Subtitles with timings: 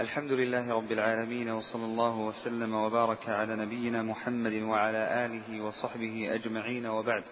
[0.00, 6.86] الحمد لله رب العالمين وصلى الله وسلم وبارك على نبينا محمد وعلى آله وصحبه أجمعين
[6.86, 7.24] وبعد.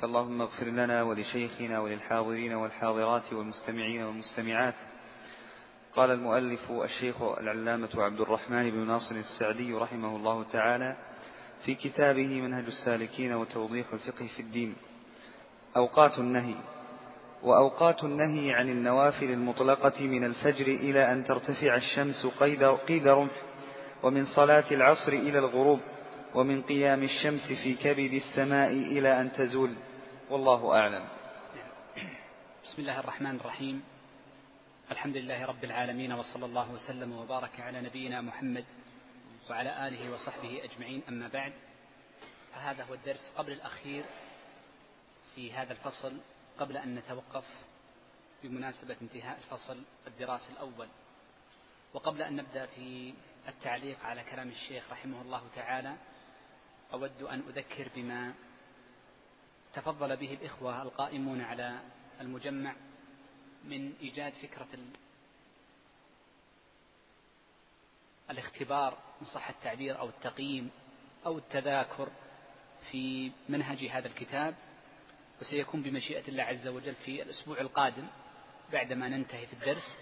[0.00, 4.74] فاللهم اغفر لنا ولشيخنا وللحاضرين والحاضرات والمستمعين والمستمعات.
[5.94, 10.96] قال المؤلف الشيخ العلامة عبد الرحمن بن ناصر السعدي رحمه الله تعالى
[11.64, 14.76] في كتابه منهج السالكين وتوضيح الفقه في الدين.
[15.76, 16.54] أوقات النهي
[17.46, 23.32] وأوقات النهي عن النوافل المطلقة من الفجر إلى أن ترتفع الشمس قيد, قيد رمح
[24.02, 25.80] ومن صلاة العصر إلى الغروب
[26.34, 29.70] ومن قيام الشمس في كبد السماء إلى أن تزول.
[30.30, 31.04] والله أعلم.
[32.64, 33.82] بسم الله الرحمن الرحيم.
[34.90, 38.64] الحمد لله رب العالمين وصلى الله وسلم وبارك على نبينا محمد
[39.50, 41.02] وعلى آله وصحبه أجمعين.
[41.08, 41.52] أما بعد
[42.54, 44.04] فهذا هو الدرس قبل الأخير
[45.34, 46.12] في هذا الفصل.
[46.58, 47.44] قبل أن نتوقف
[48.42, 50.88] بمناسبة انتهاء الفصل الدراسي الأول
[51.94, 53.14] وقبل أن نبدأ في
[53.48, 55.96] التعليق على كلام الشيخ رحمه الله تعالى
[56.92, 58.34] أود أن أذكر بما
[59.74, 61.80] تفضل به الإخوة القائمون على
[62.20, 62.74] المجمع
[63.64, 64.68] من إيجاد فكرة
[68.30, 70.70] الاختبار إن صح التعبير أو التقييم
[71.26, 72.08] أو التذاكر
[72.90, 74.54] في منهج هذا الكتاب.
[75.40, 78.06] وسيكون بمشيئة الله عز وجل في الأسبوع القادم
[78.72, 79.98] بعدما ننتهي في الدرس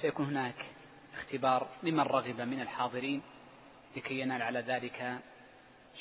[0.00, 0.66] سيكون هناك
[1.14, 3.22] اختبار لمن رغب من الحاضرين
[3.96, 5.18] لكي ينال على ذلك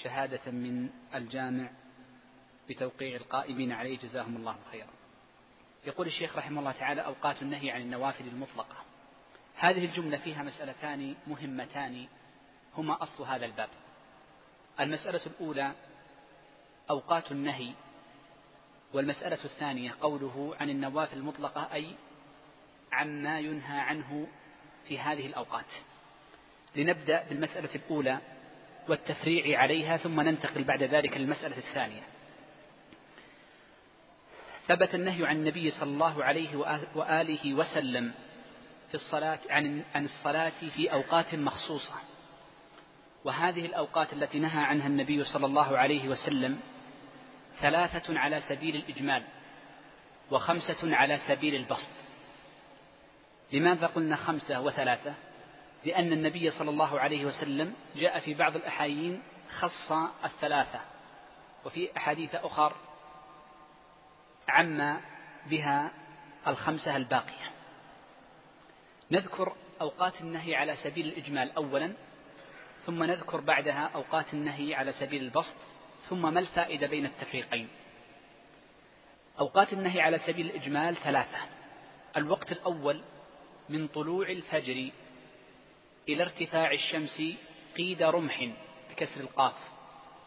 [0.04, 1.70] شهادة من الجامع
[2.70, 4.90] بتوقيع القائمين عليه جزاهم الله خيرا.
[5.86, 8.76] يقول الشيخ رحمه الله تعالى أوقات النهي عن النوافل المطلقة.
[9.56, 12.08] هذه الجملة فيها مسألتان مهمتان
[12.78, 13.70] هما أصل هذا الباب.
[14.80, 15.72] المسألة الأولى
[16.90, 17.74] أوقات النهي
[18.94, 21.88] والمسألة الثانية قوله عن النوافل المطلقة أي
[22.92, 24.28] عما ينهى عنه
[24.88, 25.66] في هذه الأوقات.
[26.76, 28.18] لنبدأ بالمسألة الأولى
[28.90, 32.02] والتفريع عليها ثم ننتقل بعد ذلك للمسألة الثانية.
[34.68, 36.56] ثبت النهي عن النبي صلى الله عليه
[36.96, 38.14] وآله وسلم
[38.88, 41.94] في الصلاة عن عن الصلاة في أوقات مخصوصة.
[43.24, 46.60] وهذه الأوقات التي نهى عنها النبي صلى الله عليه وسلم
[47.62, 49.24] ثلاثة على سبيل الإجمال
[50.32, 51.90] وخمسة على سبيل البسط.
[53.52, 55.14] لماذا قلنا خمسة وثلاثة؟
[55.86, 59.24] لأن النبي صلى الله عليه وسلم جاء في بعض الأحايين
[59.60, 59.92] خص
[60.26, 60.80] الثلاثة
[61.66, 62.76] وفي أحاديث أخر
[64.48, 65.02] عم
[65.50, 65.92] بها
[66.48, 67.52] الخمسة الباقية.
[69.12, 71.94] نذكر أوقات النهي على سبيل الإجمال أولا
[72.86, 75.56] ثم نذكر بعدها أوقات النهي على سبيل البسط
[76.10, 77.68] ثم ما الفائدة بين التفريقين؟
[79.40, 81.38] أوقات النهي على سبيل الإجمال ثلاثة.
[82.18, 83.02] الوقت الأول
[83.70, 84.90] من طلوع الفجر
[86.10, 87.22] إلى ارتفاع الشمس
[87.78, 88.50] قيد رمح
[88.90, 89.54] بكسر القاف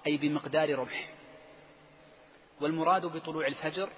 [0.06, 1.08] أي بمقدار رمح.
[2.60, 3.90] والمراد بطلوع الفجر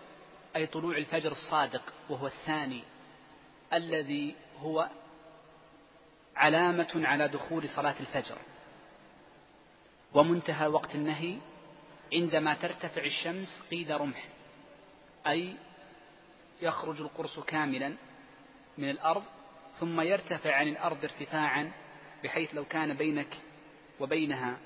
[0.56, 2.82] أي طلوع الفجر الصادق وهو الثاني
[3.72, 4.88] الذي هو
[6.36, 8.38] علامة على دخول صلاة الفجر.
[10.14, 11.38] ومنتهى وقت النهي
[12.12, 14.24] عندما ترتفع الشمس قيد رمح
[15.26, 15.56] أي
[16.62, 17.96] يخرج القرص كاملا
[18.78, 19.24] من الأرض
[19.80, 21.72] ثم يرتفع عن الأرض ارتفاعا
[22.24, 23.36] بحيث لو كان بينك
[24.00, 24.58] وبينها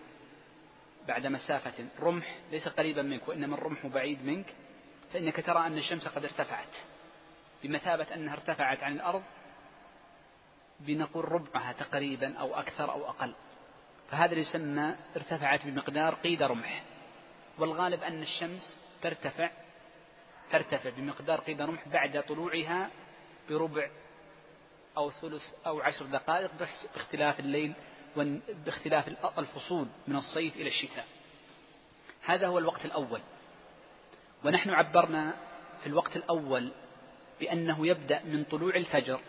[1.09, 1.87] بعد مسافة.
[2.01, 4.55] رمح ليس قريبا منك وإنما الرمح بعيد منك
[5.13, 6.75] فإنك ترى أن الشمس قد ارتفعت.
[7.63, 9.23] بمثابة أنها ارتفعت عن الأرض
[10.81, 13.35] بنقول ربعها تقريبا أو أكثر أو أقل.
[14.11, 16.83] فهذا يسمى ارتفعت بمقدار قيد رمح.
[17.59, 19.51] والغالب أن الشمس ترتفع
[20.53, 22.91] ترتفع بمقدار قيد رمح بعد طلوعها
[23.49, 23.91] بربع
[24.97, 26.51] أو ثلث أو عشر دقائق
[26.95, 27.73] باختلاف الليل
[28.67, 31.07] باختلاف الفصول من الصيف إلى الشتاء.
[32.25, 33.21] هذا هو الوقت الأول.
[34.45, 35.35] ونحن عبرنا
[35.81, 36.73] في الوقت الأول
[37.41, 39.21] بأنه يبدأ من طلوع الفجر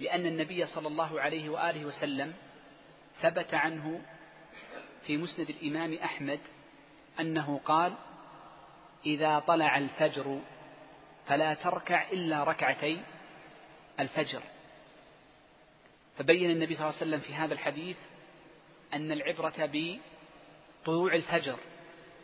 [0.00, 2.34] لأن النبي صلى الله عليه وآله وسلم
[3.22, 4.00] ثبت عنه
[5.06, 6.40] في مسند الإمام أحمد
[7.20, 7.94] أنه قال
[9.06, 10.40] إذا طلع الفجر
[11.26, 13.02] فلا تركع إلا ركعتي
[14.00, 14.42] الفجر.
[16.18, 17.96] فبين النبي صلى الله عليه وسلم في هذا الحديث
[18.94, 19.70] أن العبرة
[20.82, 21.58] بطلوع الفجر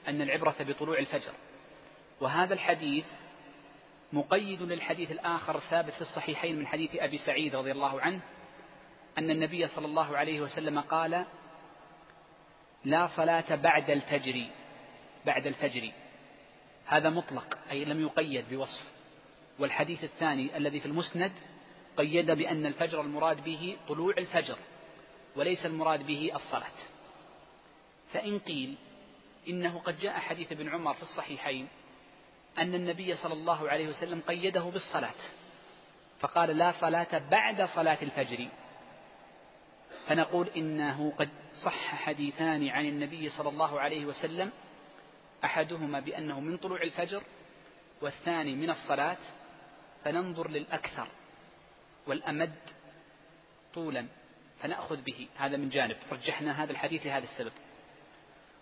[0.08, 1.32] أن العبرة بطلوع الفجر.
[2.20, 3.06] وهذا الحديث
[4.12, 8.20] مقيد للحديث الآخر الثابت في الصحيحين من حديث أبي سعيد رضي الله عنه
[9.18, 11.24] أن النبي صلى الله عليه وسلم قال
[12.84, 14.46] لا صلاة بعد الفجر.
[15.26, 15.92] بعد الفجر.
[16.86, 18.84] هذا مطلق أي لم يقيد بوصف.
[19.58, 21.32] والحديث الثاني الذي في المسند
[21.96, 24.58] قيد بأن الفجر المراد به طلوع الفجر
[25.36, 26.76] وليس المراد به الصلاة.
[28.12, 28.74] فإن قيل
[29.48, 31.68] إنه قد جاء حديث ابن عمر في الصحيحين
[32.58, 35.14] أن النبي صلى الله عليه وسلم قيده بالصلاة
[36.20, 38.48] فقال لا صلاة بعد صلاة الفجر.
[40.06, 41.28] فنقول إنه قد
[41.64, 44.50] صح حديثان عن النبي صلى الله عليه وسلم
[45.46, 47.22] أحدهما بأنه من طلوع الفجر
[48.00, 49.16] والثاني من الصلاة
[50.04, 51.08] فننظر للأكثر
[52.06, 52.54] والأمد
[53.74, 54.06] طولا
[54.62, 55.28] فنأخذ به.
[55.36, 55.96] هذا من جانب.
[56.12, 57.52] رجحنا هذا الحديث لهذا السبب.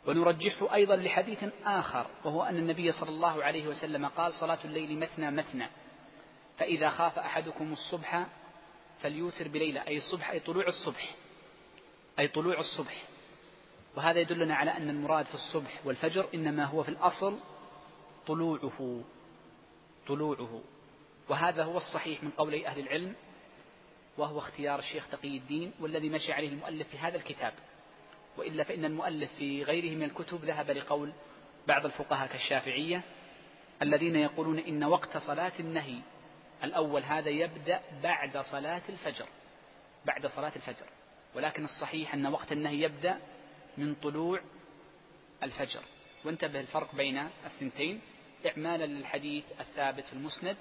[0.06, 5.30] ونرجحه أيضا لحديث آخر وهو أن النبي صلى الله عليه وسلم قال صلاة الليل مثنى
[5.30, 5.68] مثنى
[6.58, 8.26] فإذا خاف أحدكم الصبح
[9.02, 9.86] فليوتر بليلة.
[9.86, 11.14] أي الصبح أي طلوع الصبح.
[12.18, 13.02] أي طلوع الصبح.
[13.96, 17.38] وهذا يدلنا على أن المراد في الصبح والفجر إنما هو في الأصل
[18.26, 19.00] طلوعه
[20.08, 20.62] طلوعه.
[21.28, 23.14] وهذا هو الصحيح من قولي أهل العلم
[24.18, 27.52] وهو اختيار الشيخ تقي الدين والذي مشي عليه المؤلف في هذا الكتاب.
[28.36, 31.12] وإلا فإن المؤلف في غيره من الكتب ذهب لقول
[31.68, 33.02] بعض الفقهاء كالشافعية
[33.82, 35.98] الذين يقولون إن وقت صلاة النهي
[36.64, 39.26] الأول هذا يبدأ بعد صلاة الفجر
[40.04, 40.86] بعد صلاة الفجر.
[41.34, 43.18] ولكن الصحيح أن وقت النهي يبدأ
[43.78, 44.40] من طلوع
[45.42, 45.82] الفجر.
[46.24, 48.00] وانتبه الفرق بين الثنتين
[48.46, 50.56] إعمالا للحديث الثابت في المسند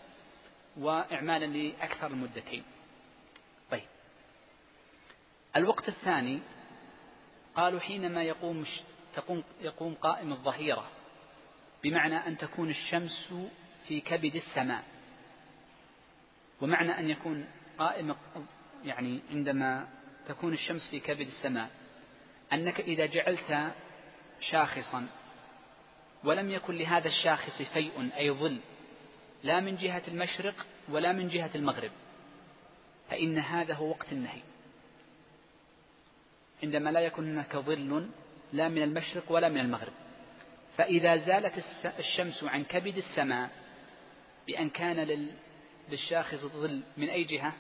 [0.77, 2.63] وإعمالا لأكثر المدتين.
[3.71, 3.87] طيب.
[5.55, 6.39] الوقت الثاني
[7.55, 8.65] قالوا حينما يقوم
[9.15, 10.87] تقوم يقوم قائم الظهيرة
[11.83, 13.33] بمعنى أن تكون الشمس
[13.87, 14.83] في كبد السماء.
[16.61, 18.15] ومعنى أن يكون قائم
[18.83, 19.87] يعني عندما
[20.27, 21.82] تكون الشمس في كبد السماء.
[22.53, 23.73] أنك إذا جعلت
[24.39, 25.07] شاخصا
[26.23, 28.59] ولم يكن لهذا الشاخص فيء أي ظل
[29.43, 31.91] لا من جهة المشرق ولا من جهة المغرب
[33.09, 34.41] فإن هذا هو وقت النهي.
[36.63, 38.09] عندما لا يكون هناك ظل
[38.53, 39.93] لا من المشرق ولا من المغرب.
[40.77, 41.53] فإذا زالت
[41.99, 43.49] الشمس عن كبد السماء
[44.47, 45.27] بأن كان
[45.89, 47.53] للشاخص ظل من أي جهة؟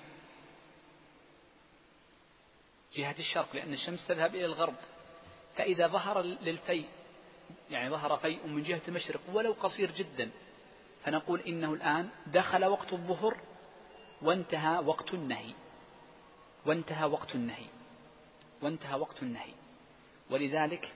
[2.95, 4.75] جهة الشرق لأن الشمس تذهب إلى الغرب.
[5.55, 6.85] فإذا ظهر للفيء
[7.69, 10.29] يعني ظهر فيء من جهة المشرق ولو قصير جدا
[11.03, 13.37] فنقول إنه الآن دخل وقت الظهر
[14.21, 15.53] وانتهى وقت النهي.
[16.65, 17.65] وانتهى وقت النهي.
[18.61, 19.53] وانتهى وقت النهي.
[20.29, 20.93] ولذلك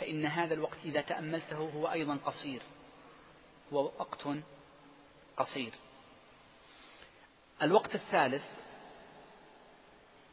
[0.00, 2.62] فإن هذا الوقت إذا تأملته هو أيضا قصير.
[3.72, 4.26] هو وقت
[5.36, 5.72] قصير.
[7.62, 8.42] الوقت الثالث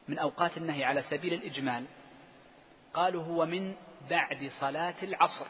[0.08, 1.86] من أوقات النهي على سبيل الإجمال.
[2.94, 3.76] قالوا هو من
[4.10, 5.46] بعد صلاة العصر.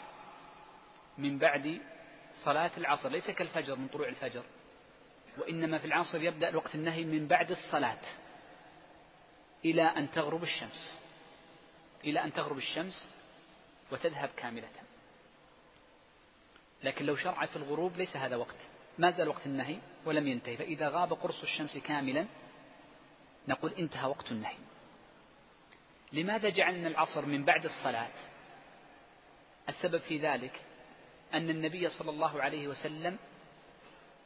[1.18, 1.82] من بعد
[2.44, 3.10] صلاة العصر.
[3.10, 4.44] ليس كالفجر من طلوع الفجر.
[5.38, 8.02] وإنما في العصر يبدأ الوقت النهي من بعد الصلاة.
[9.66, 11.00] إلى أن تغرب الشمس.
[12.04, 13.14] إلى أن تغرب الشمس
[13.92, 14.70] وتذهب كاملة.
[16.84, 18.56] لكن لو شرع في الغروب ليس هذا وقت.
[18.98, 20.58] ما زال وقت النهي ولم ينتهي.
[20.58, 22.26] فإذا غاب قرص الشمس كاملا
[23.48, 24.58] نقول انتهى وقت النهي.
[26.14, 28.12] لماذا جعلنا العصر من بعد الصلاة؟
[29.70, 30.62] السبب في ذلك
[31.34, 33.18] أن النبي صلى الله عليه وسلم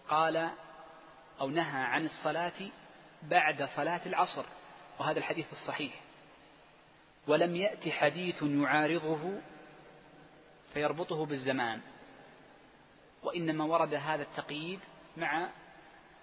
[0.10, 0.50] قال
[1.42, 2.70] أو نهى عن الصلاة
[3.24, 4.46] بعد صلاة العصر
[5.00, 5.94] وهذا الحديث الصحيح.
[7.28, 9.42] ولم يأتي حديث يعارضه
[10.74, 11.82] فيربطه بالزمان
[13.24, 14.80] وإنما ورد هذا التقييد
[15.18, 15.50] مع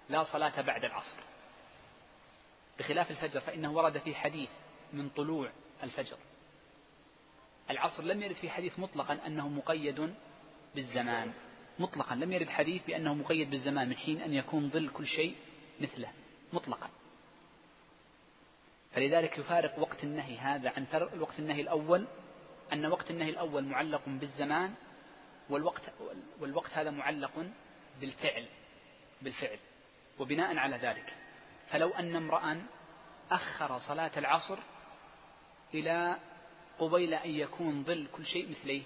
[0.09, 1.28] لا صلاة بعد العصر.
[2.79, 4.49] بخلاف الفجر فإنه ورد في حديث
[4.93, 5.51] من طلوع
[5.83, 6.17] الفجر.
[7.69, 10.13] العصر لم يرد في حديث مطلقا أنه مقيد
[10.75, 11.33] بالزمان.
[11.79, 15.35] مطلقا لم يرد حديث بأنه مقيد بالزمان من حين أن يكون ظل كل شيء
[15.81, 16.11] مثله
[16.53, 16.89] مطلقا.
[18.91, 22.07] فلذلك يفارق وقت النهي هذا عن فرق وقت النهي الأول
[22.73, 24.73] أن وقت النهي الأول معلق بالزمان
[25.49, 25.81] والوقت
[26.39, 27.45] والوقت هذا معلق
[28.01, 28.45] بالفعل
[29.21, 29.59] بالفعل
[30.19, 31.15] وبناء على ذلك.
[31.71, 32.61] فلو أن امرأ
[33.31, 34.57] أخر صلاة العصر
[35.73, 36.17] إلى
[36.79, 38.81] قبيل أن يكون ظل كل شيء مثليه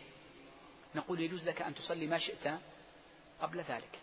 [0.96, 2.60] نقول يجوز لك أن تصلي ما شئت
[3.42, 4.00] قبل ذلك.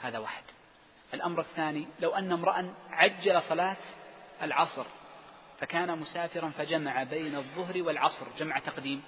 [0.00, 0.44] هذا واحد.
[1.14, 3.76] الأمر الثاني لو أن امرأ عجل صلاة
[4.42, 4.86] العصر
[5.60, 9.02] فكان مسافرا فجمع بين الظهر والعصر جمع تقديم.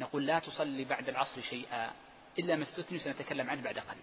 [0.00, 1.92] نقول لا تصلي بعد العصر شيئا
[2.38, 4.02] إلا ما استثني سنتكلم عنه بعد قليل.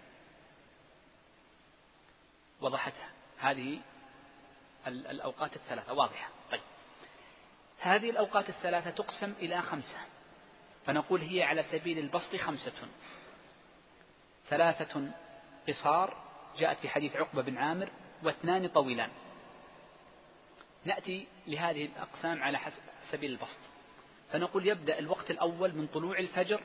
[2.62, 3.09] وضحتها.
[3.39, 3.80] هذه
[4.88, 5.94] الأوقات الثلاثة.
[5.94, 6.30] واضحة.
[6.51, 6.62] طيب.
[7.80, 9.98] هذه الأوقات الثلاثة تقسم إلى خمسة.
[10.86, 12.88] فنقول هي على سبيل البسط خمسة.
[14.50, 15.12] ثلاثة
[15.68, 16.18] قصار
[16.58, 17.89] جاءت في حديث عقبة بن عامر
[18.24, 19.10] واثنان طويلان.
[20.86, 23.60] نأتي لهذه الأقسام على حسب سبيل البسط.
[24.32, 26.62] فنقول يبدأ الوقت الأول من طلوع الفجر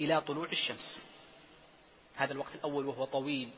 [0.00, 1.06] إلى طلوع الشمس.
[2.16, 3.50] هذا الوقت الأول وهو طويل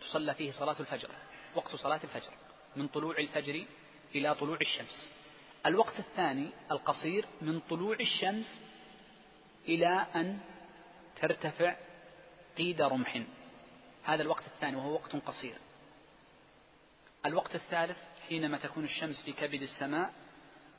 [0.00, 1.10] تصلى فيه صلاة الفجر
[1.54, 2.32] وقت صلاة الفجر
[2.76, 3.64] من طلوع الفجر
[4.14, 5.10] إلى طلوع الشمس.
[5.66, 8.60] الوقت الثاني القصير من طلوع الشمس
[9.68, 10.38] إلى أن
[11.20, 11.76] ترتفع
[12.58, 13.22] قيد رمح.
[14.04, 15.58] هذا الوقت الثاني وهو وقت قصير.
[17.26, 20.12] الوقت الثالث حينما تكون الشمس في كبد السماء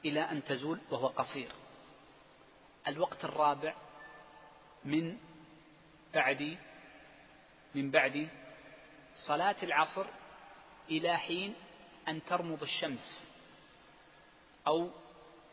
[0.06, 1.52] إلى أن تزول وهو قصير.
[2.88, 3.76] الوقت الرابع
[4.86, 5.18] من
[6.14, 6.58] بعد
[7.76, 8.30] من بعد
[9.26, 10.06] صلاة العصر
[10.90, 11.54] إلى حين
[12.08, 13.20] أن ترمض الشمس
[14.68, 14.90] أو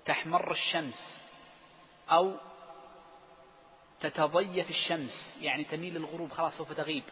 [0.05, 1.23] تحمر الشمس
[2.11, 2.37] أو
[4.01, 7.05] تتضيف الشمس يعني تميل للغروب خلاص سوف تغيب.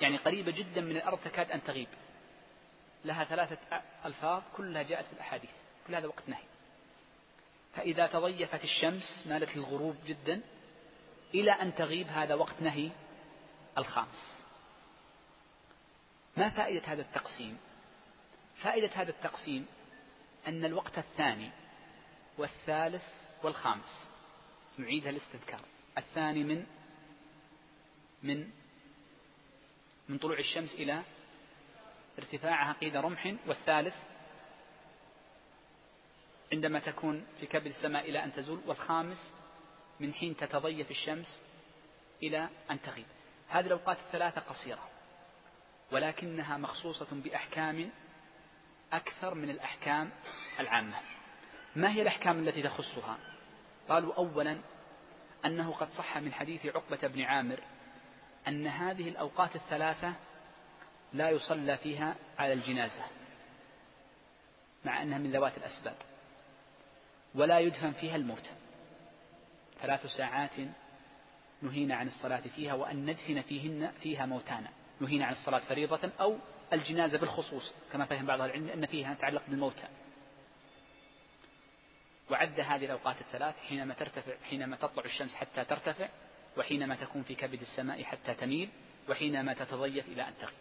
[0.00, 1.88] يعني قريبة جدا من الأرض تكاد أن تغيب.
[3.04, 3.58] لها ثلاثة
[4.04, 5.50] ألفاظ كلها جاءت في الأحاديث.
[5.86, 6.44] كل هذا وقت نهي.
[7.74, 10.40] فإذا تضيفت الشمس مالت للغروب جدا
[11.34, 12.90] إلى أن تغيب هذا وقت نهي
[13.78, 14.41] الخامس.
[16.36, 17.58] ما فائدة هذا التقسيم؟
[18.62, 19.66] فائدة هذا التقسيم
[20.48, 21.50] أن الوقت الثاني
[22.38, 23.04] والثالث
[23.42, 24.08] والخامس
[24.78, 25.60] نعيدها الاستذكار
[25.98, 26.66] الثاني من
[28.22, 28.50] من
[30.08, 31.02] من طلوع الشمس إلى
[32.18, 33.94] ارتفاعها قيد رمح والثالث
[36.52, 39.32] عندما تكون في كبد السماء إلى أن تزول والخامس
[40.00, 41.40] من حين تتضيف الشمس
[42.22, 43.06] إلى أن تغيب.
[43.48, 44.88] هذه الأوقات الثلاثة قصيرة.
[45.92, 47.90] ولكنها مخصوصة بأحكام
[48.92, 50.10] أكثر من الأحكام
[50.60, 50.96] العامة.
[51.76, 53.18] ما هي الأحكام التي تخصها؟
[53.88, 54.58] قالوا أولا
[55.44, 57.60] أنه قد صح من حديث عقبة بن عامر
[58.48, 60.14] أن هذه الأوقات الثلاثة
[61.12, 63.04] لا يصلى فيها على الجنازة
[64.84, 65.96] مع أنها من ذوات الأسباب
[67.34, 68.50] ولا يدفن فيها الموتى
[69.82, 70.50] ثلاث ساعات
[71.62, 74.70] نهينا عن الصلاة فيها وأن ندفن فيهن فيها موتانا.
[75.02, 76.38] نهينا عن الصلاة فريضة أو
[76.72, 79.88] الجنازة بالخصوص كما فهم بعض العلم أن فيها تتعلق بالموتى.
[82.30, 86.08] وعد هذه الأوقات الثلاث حينما ترتفع حينما تطلع الشمس حتى ترتفع
[86.56, 88.70] وحينما تكون في كبد السماء حتى تميل
[89.08, 90.54] وحينما تتضيف إلى أن تغيب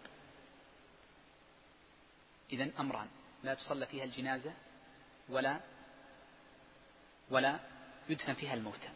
[2.52, 3.08] إذا أمران
[3.44, 4.54] لا تصلى فيها الجنازة
[5.30, 5.60] ولا
[7.30, 7.60] ولا
[8.10, 8.90] يدفن فيها الموتى.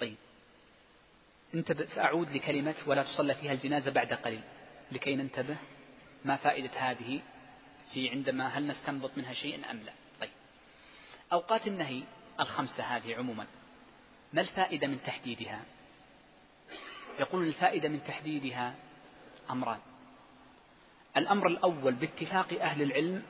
[0.00, 0.16] طيب
[1.54, 4.40] انتبه سأعود لكلمة ولا تصلى فيها الجنازة بعد قليل.
[4.92, 5.56] لكي ننتبه
[6.24, 7.20] ما فائدة هذه
[7.92, 9.92] في عندما هل نستنبط منها شيئا أم لا.
[10.20, 10.30] طيب.
[11.32, 12.02] أوقات النهي
[12.40, 13.46] الخمسة هذه عموما.
[14.32, 15.60] ما الفائدة من تحديدها؟
[17.20, 18.74] يقول الفائدة من تحديدها
[19.50, 19.78] أمران.
[21.16, 23.22] الأمر الأول باتفاق أهل العلم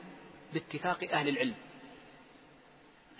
[0.53, 1.55] باتفاق أهل العلم.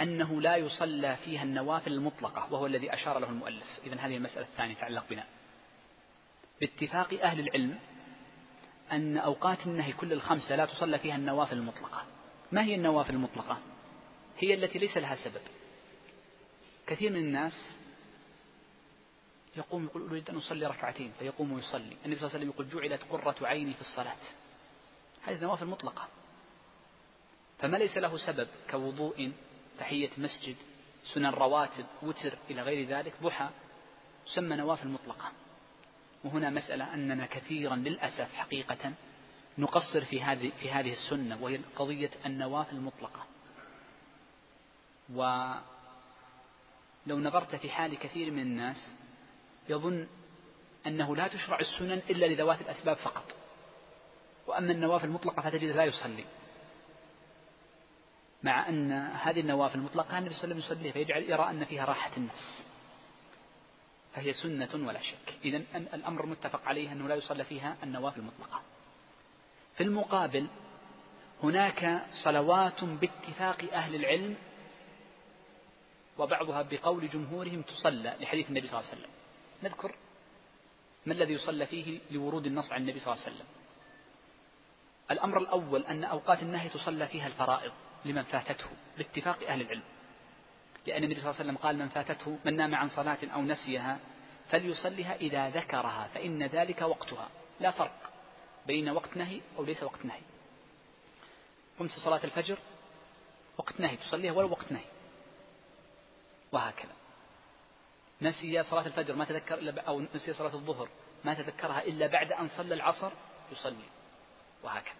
[0.01, 3.79] أنه لا يصلى فيها النوافل المطلقة وهو الذي أشار له المؤلف.
[3.85, 5.25] إذا هذه المسألة الثانية تتعلق بنا.
[6.61, 7.79] باتفاق أهل العلم
[8.91, 12.05] أن أوقات النهي كل الخمسة لا تصلى فيها النوافل المطلقة.
[12.51, 13.57] ما هي النوافل المطلقة؟
[14.37, 15.41] هي التي ليس لها سبب.
[16.87, 17.53] كثير من الناس
[19.57, 21.97] يقوم يقول أريد أن أصلي ركعتين فيقوم ويصلي.
[22.05, 24.15] النبي صلى الله عليه وسلم يقول جعلت قرة عيني في الصلاة.
[25.23, 26.07] هذه نوافل مطلقة
[27.59, 29.31] فما ليس له سبب كوضوء
[29.79, 30.55] تحية مسجد
[31.13, 33.49] سنن رواتب وتر إلى غير ذلك ضحى
[34.25, 35.31] تسمى نوافل مطلقة
[36.23, 38.93] وهنا مسألة أننا كثيرا للأسف حقيقة
[39.57, 43.25] نقصر في هذه في هذه السنة وهي قضية النوافل المطلقة.
[45.13, 45.59] ولو
[47.19, 48.89] نظرت في حال كثير من الناس
[49.69, 50.07] يظن
[50.87, 53.35] أنه لا تشرع السنن إلا لذوات الأسباب فقط.
[54.47, 56.25] وأما النوافل المطلقة فتجد لا يصلي.
[58.45, 61.85] مع أن هذه النوافل المطلقة النبي صلى الله عليه وسلم يصليها فيجعل يرى أن فيها
[61.85, 62.63] راحة النفس.
[64.13, 65.37] فهي سنة ولا شك.
[65.45, 68.61] إذا الأمر متفق عليه أنه لا يصلى فيها النوافل المطلقة
[69.77, 70.47] في المقابل
[71.43, 74.35] هناك صلوات باتفاق أهل العلم
[76.17, 79.11] وبعضها بقول جمهورهم تصلى لحديث النبي صلى الله عليه وسلم.
[79.63, 79.95] نذكر
[81.05, 83.47] ما الذي يصلى فيه لورود النص عن النبي صلى الله عليه وسلم.
[85.11, 87.71] الأمر الأول أن أوقات النهي تصلى فيها الفرائض.
[88.05, 89.83] لمن فاتته باتفاق أهل العلم.
[90.87, 93.99] لأن النبي صلى الله عليه وسلم قال من فاتته من نام عن صلاة أو نسيها
[94.49, 97.29] فليصلها إذا ذكرها فإن ذلك وقتها.
[97.59, 98.11] لا فرق
[98.67, 100.21] بين وقت نهي أو ليس وقت نهي.
[101.79, 102.57] قمت صلاة الفجر
[103.57, 104.85] وقت نهي تصليها ولو وقت نهي.
[106.51, 106.93] وهكذا.
[108.21, 110.89] نسي صلاة الفجر ما تذكر إلا أو نسي صلاة الظهر
[111.25, 113.11] ما تذكرها إلا بعد أن صلى العصر
[113.51, 113.89] يصلي.
[114.63, 114.95] وهكذا.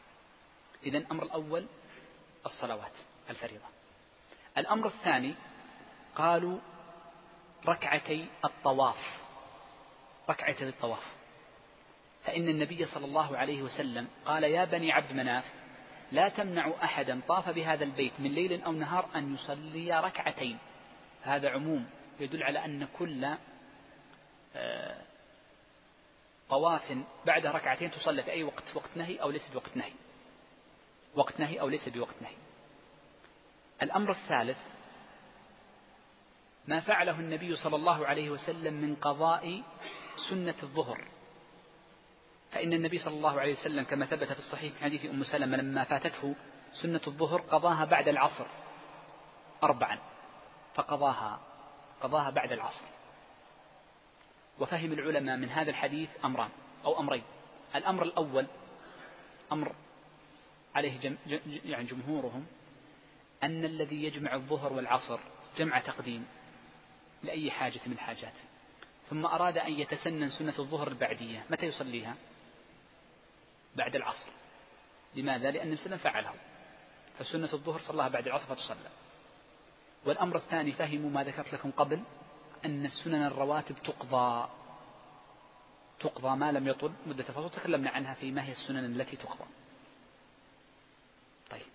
[0.84, 1.66] إذا الأمر الأول
[2.46, 2.92] الصلوات
[3.30, 3.66] الفريضة.
[4.58, 5.36] الأمر الثاني
[6.16, 6.60] قالوا
[7.66, 9.26] ركعتي الطواف.
[10.30, 11.04] ركعتي الطواف
[12.24, 15.44] فإن النبي صلى الله عليه وسلم قال يا بني عبد مناف
[16.12, 20.58] لا تمنعوا أحدا طاف بهذا البيت من ليل أو نهار أن يصلي ركعتين.
[21.24, 21.86] هذا عموم
[22.20, 23.36] يدل على أن كل
[24.56, 25.02] آه،
[26.50, 29.94] طواف بعد ركعتين تصلى في أي وقت وقت نهي أو ليس بوقت نهي.
[31.16, 32.36] وقت نهي أو ليس بوقت نهي.
[33.82, 34.58] الأمر الثالث
[36.68, 39.64] ما فعله النبي صلى الله عليه وسلم من قضاء
[40.30, 41.08] سنة الظهر.
[42.52, 45.84] فإن النبي صلى الله عليه وسلم كما ثبت في الصحيح في حديث أم سلمة لما
[45.84, 46.36] فاتته
[46.74, 48.46] سنة الظهر قضاها بعد العصر
[49.64, 50.00] أربعا.
[50.76, 51.40] فقضاها
[52.02, 52.86] قضاها بعد العصر.
[54.60, 56.50] وفهم العلماء من هذا الحديث أمران
[56.86, 57.24] أو أمرين.
[57.76, 58.48] الأمر الأول
[59.52, 59.76] أمر
[60.76, 61.16] عليه جم
[61.66, 62.46] يعني جمهورهم
[63.44, 65.20] أن الذي يجمع الظهر والعصر
[65.58, 66.26] جمع تقديم
[67.24, 68.34] لأي حاجة من الحاجات
[69.10, 72.16] ثم أراد أن يتسنن سنة الظهر البعدية متى يصليها؟
[73.76, 74.28] بعد العصر.
[75.16, 76.34] لماذا؟ لأن النبي فعله.
[77.20, 78.90] فسنة الظهر صلاها بعد العصر فتصلى.
[80.06, 82.04] والأمر الثاني فهموا ما ذكرت لكم قبل
[82.66, 84.50] أن السنن الرواتب تقضى.
[86.00, 89.46] تقضى ما لم يطل مدة فصل تكلمنا عنها في ما هي السنن التي تقضى
[91.50, 91.66] طيب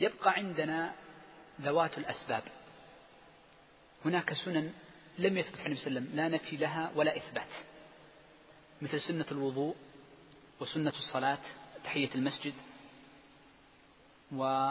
[0.00, 0.94] يبقى عندنا
[1.60, 2.42] ذوات الأسباب.
[4.04, 4.72] هناك سنن
[5.18, 7.48] لم يثبت عن النبي صلى الله عليه وسلم لا نفي لها ولا إثبات.
[8.82, 9.76] مثل سنة الوضوء
[10.60, 11.38] وسنة الصلاة
[11.84, 12.54] تحية المسجد
[14.32, 14.70] و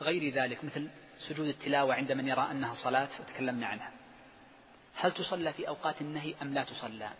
[0.00, 0.90] غير ذلك مثل
[1.28, 3.92] سجود التلاوة عند من يرى أنها صلاة وتكلمنا عنها.
[4.94, 7.10] هل تصلى في أوقات النهي أم لا تصلى؟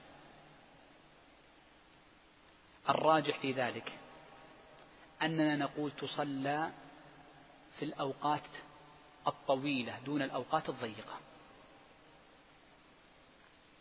[2.89, 3.93] الراجح في ذلك
[5.25, 6.71] أننا نقول تصلى
[7.79, 8.43] في الأوقات
[9.27, 11.19] الطويلة دون الأوقات الضيقة.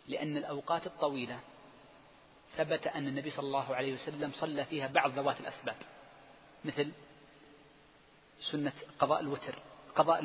[0.07, 1.39] لأن الأوقات الطويلة
[2.57, 5.75] ثبت أن النبي صلى الله عليه وسلم صلى فيها بعض ذوات الأسباب.
[6.65, 6.91] مثل
[8.51, 9.59] سنة قضاء الوتر
[9.95, 10.21] قضاء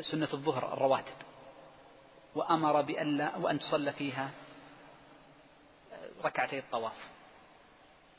[0.00, 1.16] سنة الظهر الرواتب.
[2.34, 4.30] وأمر بألا وأن تصلى فيها
[6.24, 7.08] ركعتي الطواف.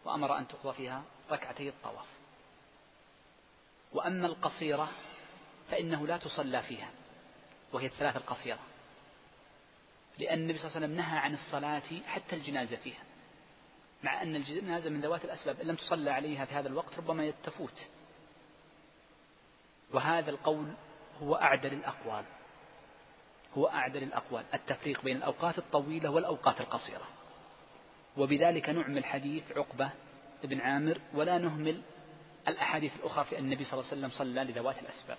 [0.05, 2.05] وأمر أن تقضى فيها ركعتي الطواف.
[3.93, 4.91] وأما القصيرة
[5.71, 6.89] فإنه لا تصلى فيها
[7.73, 8.59] وهي الثلاث القصيرة.
[10.17, 13.03] لأن النبي صلى الله عليه وسلم نهى عن الصلاة حتى الجنازة فيها
[14.03, 17.87] مع أن الجنازة من ذوات الأسباب إن لم تصلى عليها في هذا الوقت ربما يتفوت
[19.93, 20.73] وهذا القول
[21.21, 22.25] هو أعدل الأقوال
[23.57, 24.45] هو أعدل الأقوال.
[24.53, 27.07] التفريق بين الأوقات الطويلة والأوقات القصيرة.
[28.17, 29.91] وبذلك نعمل حديث عقبة
[30.45, 31.81] بن عامر ولا نهمل
[32.47, 35.17] الأحاديث الأخرى في النبي صلى الله عليه وسلم صلى لذوات الأسباب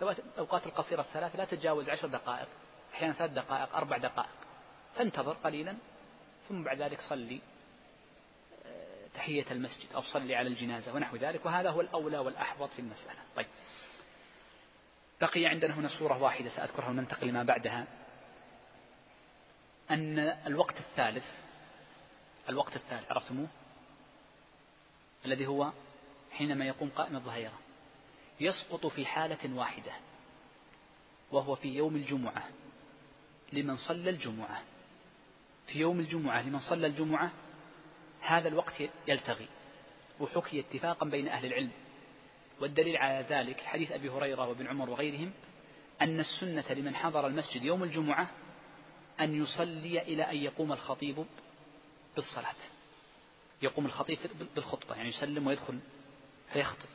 [0.00, 2.48] ذوات الأوقات القصيرة الثلاث لا تتجاوز عشر دقائق
[2.94, 4.30] أحيانا ثلاث دقائق أربع دقائق.
[4.96, 5.76] فانتظر قليلا
[6.48, 7.40] ثم بعد ذلك صلي
[8.66, 11.46] آه، تحية المسجد أو صلي على الجنازة ونحو ذلك.
[11.46, 13.18] وهذا هو الأولى والأحوط في المسألة.
[13.36, 13.46] طيب.
[15.20, 17.86] بقي عندنا هنا صورة واحدة سأذكرها وننتقل لما بعدها.
[19.90, 21.24] أن الوقت الثالث
[22.48, 23.48] الوقت الثالث عرفتموه؟
[25.26, 25.72] الذي هو
[26.32, 27.58] حينما يقوم قائم الظهيرة
[28.40, 29.92] يسقط في حالة واحدة
[31.32, 32.48] وهو في يوم الجمعة
[33.52, 34.62] لمن صلى الجمعة.
[35.66, 37.30] في يوم الجمعة لمن صلى الجمعة
[38.20, 38.72] هذا الوقت
[39.08, 39.48] يلتغي
[40.20, 41.70] وحكي اتفاقا بين أهل العلم.
[42.60, 45.32] والدليل على ذلك حديث أبي هريرة وابن عمر وغيرهم
[46.02, 48.30] أن السنة لمن حضر المسجد يوم الجمعة
[49.20, 51.24] أن يصلي إلى أن يقوم الخطيب
[52.16, 52.54] بالصلاة.
[53.62, 54.18] يقوم الخطيب
[54.56, 55.78] بالخطبة يعني يسلم ويدخل
[56.52, 56.88] فيخطب.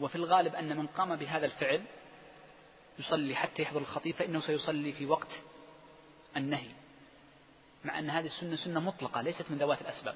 [0.00, 1.82] وفي الغالب أن من قام بهذا الفعل
[2.98, 5.28] يصلي حتى يحضر الخطيب فإنه سيصلي في وقت
[6.36, 6.70] النهي.
[7.84, 10.14] مع أن هذه السنة سنة مطلقة ليست من ذوات الأسباب.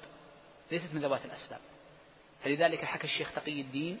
[0.71, 1.59] ليست من ذوات الأسباب.
[2.43, 3.99] فلذلك حكى الشيخ تقي الدين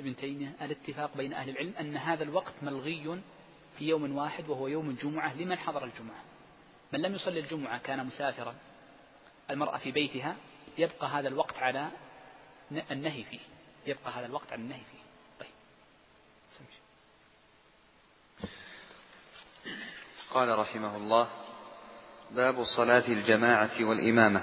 [0.00, 3.20] ابن تيمية الاتفاق بين أهل العلم أن هذا الوقت ملغي
[3.78, 6.22] في يوم واحد وهو يوم الجمعة لمن حضر الجمعة.
[6.92, 8.54] من لم يصلي الجمعة كان مسافرا
[9.50, 10.36] المرأة في بيتها
[10.78, 11.88] يبقى هذا الوقت على
[12.90, 13.38] النهي فيه.
[13.86, 15.04] يبقى هذا الوقت على النهي فيه.
[15.40, 15.48] طيب.
[20.34, 21.26] قال رحمه الله
[22.30, 24.42] باب صلاة الجماعة والإمامة.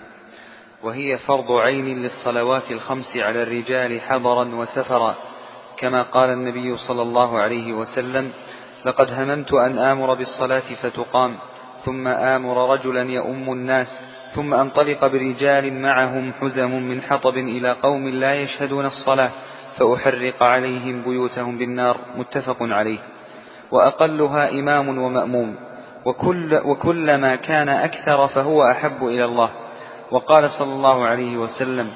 [0.84, 5.16] وهي فرض عين للصلوات الخمس على الرجال حضرا وسفرا.
[5.78, 8.34] كما قال النبي صلى الله عليه وسلم
[8.86, 11.40] لقد هممت أن آمر بالصلاة فتقام
[11.86, 14.11] ثم آمر رجلا يؤم الناس.
[14.36, 19.30] ثم أنطلق برجال معهم حزم من حطب إلى قوم لا يشهدون الصلاة
[19.78, 23.00] فأحرق عليهم بيوتهم بالنار متفق عليه.
[23.72, 25.56] وأقلها إمام ومأموم.
[26.06, 29.50] وكل وكلما كان أكثر فهو أحب إلى الله.
[30.12, 31.88] وقال صلى الله عليه وسلم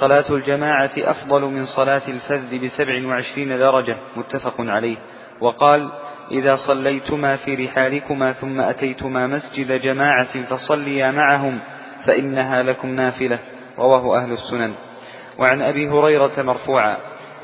[0.00, 3.96] صلاة الجماعة أفضل من صلاة الفذ بسبع وعشرين درجة.
[4.16, 4.96] متفق عليه.
[5.40, 5.88] وقال
[6.30, 11.58] إذا صليتما في رحالكما ثم أتيتما مسجد جماعة فصليا معهم
[12.06, 13.38] فإنها لكم نافلة.
[13.78, 14.72] رواه أهل السنن.
[15.38, 16.96] وعن أبي هريرة مرفوعا.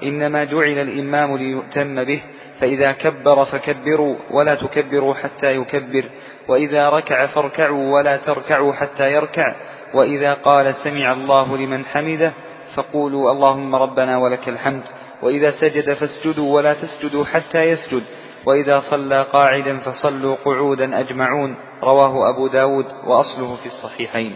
[0.02, 2.22] إنما جعل الإمام ليؤتم به
[2.60, 6.10] فإذا كبر فكبروا ولا تكبروا حتى يكبر.
[6.48, 9.54] وإذا ركع فاركعوا ولا تركعوا حتى يركع.
[9.94, 12.32] وإذا قال سمع الله لمن حمده
[12.74, 14.82] فقولوا اللهم ربنا ولك الحمد.
[15.22, 18.02] وإذا سجد فاسجدوا ولا تسجدوا حتى يسجد.
[18.48, 24.32] وإذا صلى قاعدا فصلوا قعودا أجمعون رواه أبو داود وأصله في الصحيحين.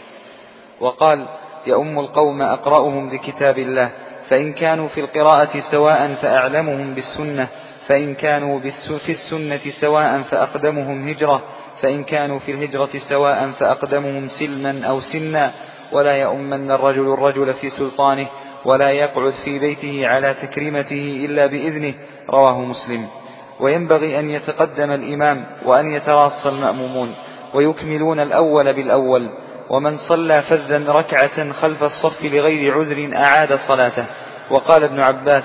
[0.80, 1.26] وقال
[1.66, 3.90] يؤم القوم أقرأهم لكتاب الله
[4.28, 7.48] فإن كانوا في القراءة سواء فأعلمهم بالسنة
[7.88, 8.60] فإن كانوا
[9.06, 11.42] في السنة سواء فأقدمهم هجرة
[11.80, 15.52] فإن كانوا في الهجرة سواء فأقدمهم سلما أو سنا.
[15.92, 18.26] ولا يؤمن الرجل الرجل في سلطانه
[18.64, 21.94] ولا يقعد في بيته على تكريمته إلا بإذنه
[22.30, 23.06] رواه مسلم.
[23.62, 27.14] وينبغي أن يتقدم الإمام وأن يتراصى المأمومون
[27.54, 29.28] ويكملون الأول بالأول
[29.70, 34.04] ومن صلى فذا ركعة خلف الصف لغير عذر أعاد صلاته
[34.50, 35.44] وقال ابن عباس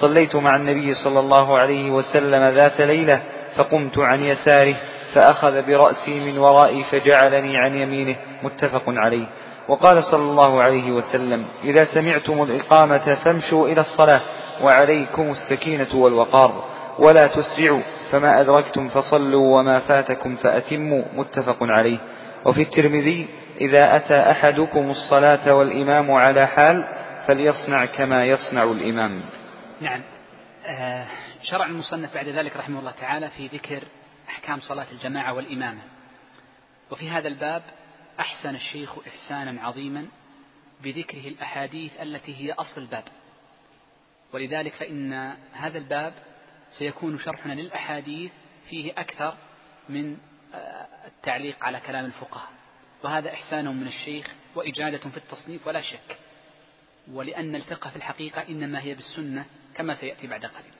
[0.00, 3.22] صليت مع النبي صلى الله عليه وسلم ذات ليلة
[3.56, 4.74] فقمت عن يساره
[5.14, 9.26] فأخذ برأسي من ورائي فجعلني عن يمينه متفق عليه
[9.68, 14.20] وقال صلى الله عليه وسلم إذا سمعتم الإقامة فامشوا إلى الصلاة
[14.62, 16.64] وعليكم السكينة والوقار
[16.98, 21.98] ولا تسرعوا فما أدركتم فصلوا وما فاتكم فأتموا متفق عليه.
[22.46, 23.28] وفي الترمذي
[23.60, 26.84] إذا أتى أحدكم الصلاة والإمام على حال
[27.26, 29.20] فليصنع كما يصنع الإمام.
[29.80, 30.02] نعم.
[30.66, 31.06] آه
[31.42, 33.82] شرع المصنف بعد ذلك رحمه الله تعالى في ذكر
[34.28, 35.80] أحكام صلاة الجماعة والإمامة.
[36.90, 37.62] وفي هذا الباب
[38.20, 40.06] أحسن الشيخ إحسانا عظيما
[40.84, 43.04] بذكره الأحاديث التي هي أصل الباب.
[44.32, 46.12] ولذلك فإن هذا الباب
[46.70, 48.32] سيكون شرحنا للأحاديث
[48.70, 49.36] فيه أكثر
[49.88, 50.16] من
[50.54, 52.48] آه، التعليق على كلام الفقهاء.
[53.02, 56.18] وهذا إحسان من الشيخ وإجادة في التصنيف ولا شك.
[57.12, 60.72] ولأن الفقه في الحقيقة إنما هي بالسنة كما سيأتي بعد قليل.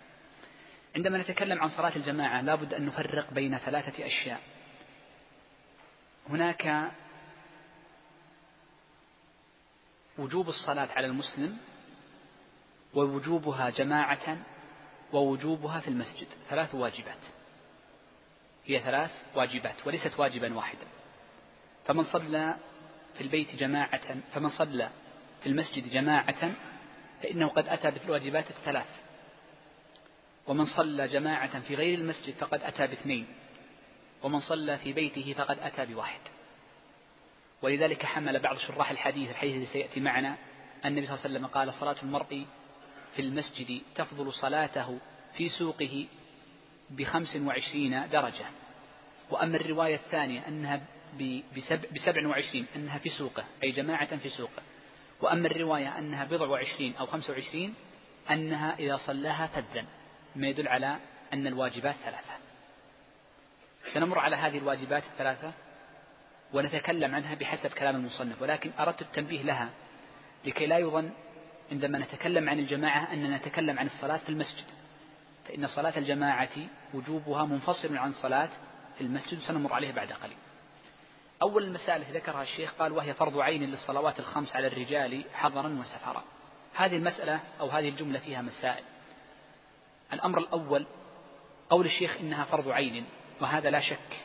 [0.97, 4.41] عندما نتكلم عن صلاة الجماعة لابد أن نفرق بين ثلاثة أشياء.
[6.29, 6.91] هناك
[10.19, 11.59] وجوب الصلاة على المسلم
[12.95, 14.39] ووجوبها جماعة
[15.13, 16.27] ووجوبها في المسجد.
[16.49, 17.19] ثلاث واجبات.
[18.67, 20.87] هي ثلاث واجبات وليست واجبا واحدا.
[21.87, 22.57] فمن صلى
[23.15, 24.91] في البيت جماعة فمن صلى
[25.43, 26.53] في المسجد جماعة
[27.23, 28.89] فإنه قد أتى بالواجبات الثلاث.
[30.47, 33.27] ومن صلى جماعة في غير المسجد فقد أتى باثنين.
[34.23, 36.21] ومن صلى في بيته فقد أتى بواحد.
[37.63, 40.37] ولذلك حمل بعض شراح الحديث الحديث الذي سيأتي معنا.
[40.85, 42.47] النبي صلى الله عليه وسلم قال صلاة المرء
[43.17, 44.99] في المسجد تفضل صلاته
[45.37, 46.07] في سوقه
[46.91, 48.47] بخمس وعشرين درجة.
[49.31, 50.81] وأما الرواية الثانية أنها
[51.93, 54.63] بسبع وعشرين أنها في سوقه أي جماعة في سوقه.
[55.21, 57.75] وأما الرواية أنها بضع وعشرين أو خمس وعشرين
[58.31, 59.85] أنها إذا صلاها فذا.
[60.37, 60.97] ما يدل على
[61.33, 62.39] أن الواجبات ثلاثة.
[63.95, 65.53] سنمر على هذه الواجبات الثلاثة
[66.53, 69.71] ونتكلم عنها بحسب كلام المصنف ولكن أردت التنبيه لها
[70.45, 71.11] لكي لا يظن
[71.73, 74.65] عندما نتكلم عن الجماعة أننا نتكلم عن الصلاة في المسجد.
[75.49, 76.49] فإن صلاة الجماعة
[76.95, 78.49] وجوبها منفصل عن الصلاة
[78.99, 80.37] في المسجد سنمر عليه بعد قليل.
[81.43, 86.25] أول المسائل التي ذكرها الشيخ قال وهي فرض عين للصلوات الخمس على الرجال حضرا وسفرا.
[86.75, 88.85] هذه المسألة أو هذه الجملة فيها مسائل.
[90.13, 90.87] الأمر الأول
[91.71, 93.05] قول الشيخ إنها فرض عين
[93.41, 94.25] وهذا لا شك.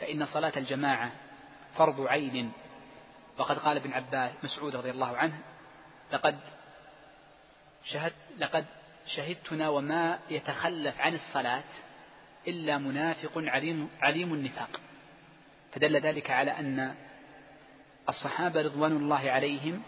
[0.00, 1.12] فإن صلاة الجماعة
[1.76, 2.52] فرض عين.
[3.38, 5.38] وقد قال ابن عباس مسعود رضي الله عنه
[6.12, 6.38] لقد
[7.84, 8.64] شهد لقد
[9.06, 11.64] شهدتنا وما يتخلف عن الصلاة
[12.48, 14.80] إلا منافق عليم, عليم النفاق.
[15.72, 16.94] فدل ذلك على أن
[18.08, 19.82] الصحابة رضوان الله عليهم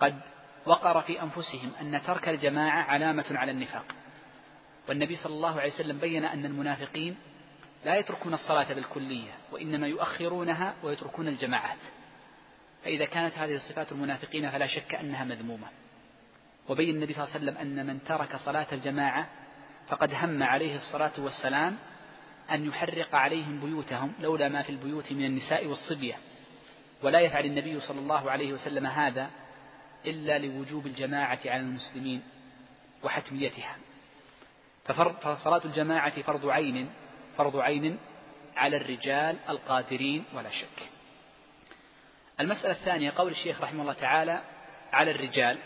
[0.00, 0.20] قد
[0.66, 3.84] وقر في أنفسهم أن ترك الجماعة علامة على النفاق.
[4.88, 7.16] والنبي صلى الله عليه وسلم بين أن المنافقين
[7.84, 11.78] لا يتركون الصلاة بالكلية وإنما يؤخرونها ويتركون الجماعات.
[12.84, 15.66] فإذا كانت هذه صفات المنافقين فلا شك أنها مذمومة.
[16.68, 19.28] وبين النبي صلى الله عليه وسلم أن من ترك صلاة الجماعة
[19.88, 21.76] فقد هم عليه الصلاة والسلام
[22.50, 26.14] أن يحرق عليهم بيوتهم لولا ما في البيوت من النساء والصبية.
[27.02, 29.30] ولا يفعل النبي صلى الله عليه وسلم هذا
[30.06, 32.22] إلا لوجوب الجماعة على المسلمين
[33.02, 33.76] وحتميتها.
[35.22, 36.90] فصلاة الجماعة فرض عين
[37.38, 37.98] فرض عين
[38.56, 40.88] على الرجال القادرين ولا شك.
[42.40, 44.42] المسألة الثانية قول الشيخ رحمه الله تعالى
[44.92, 45.58] على الرجال.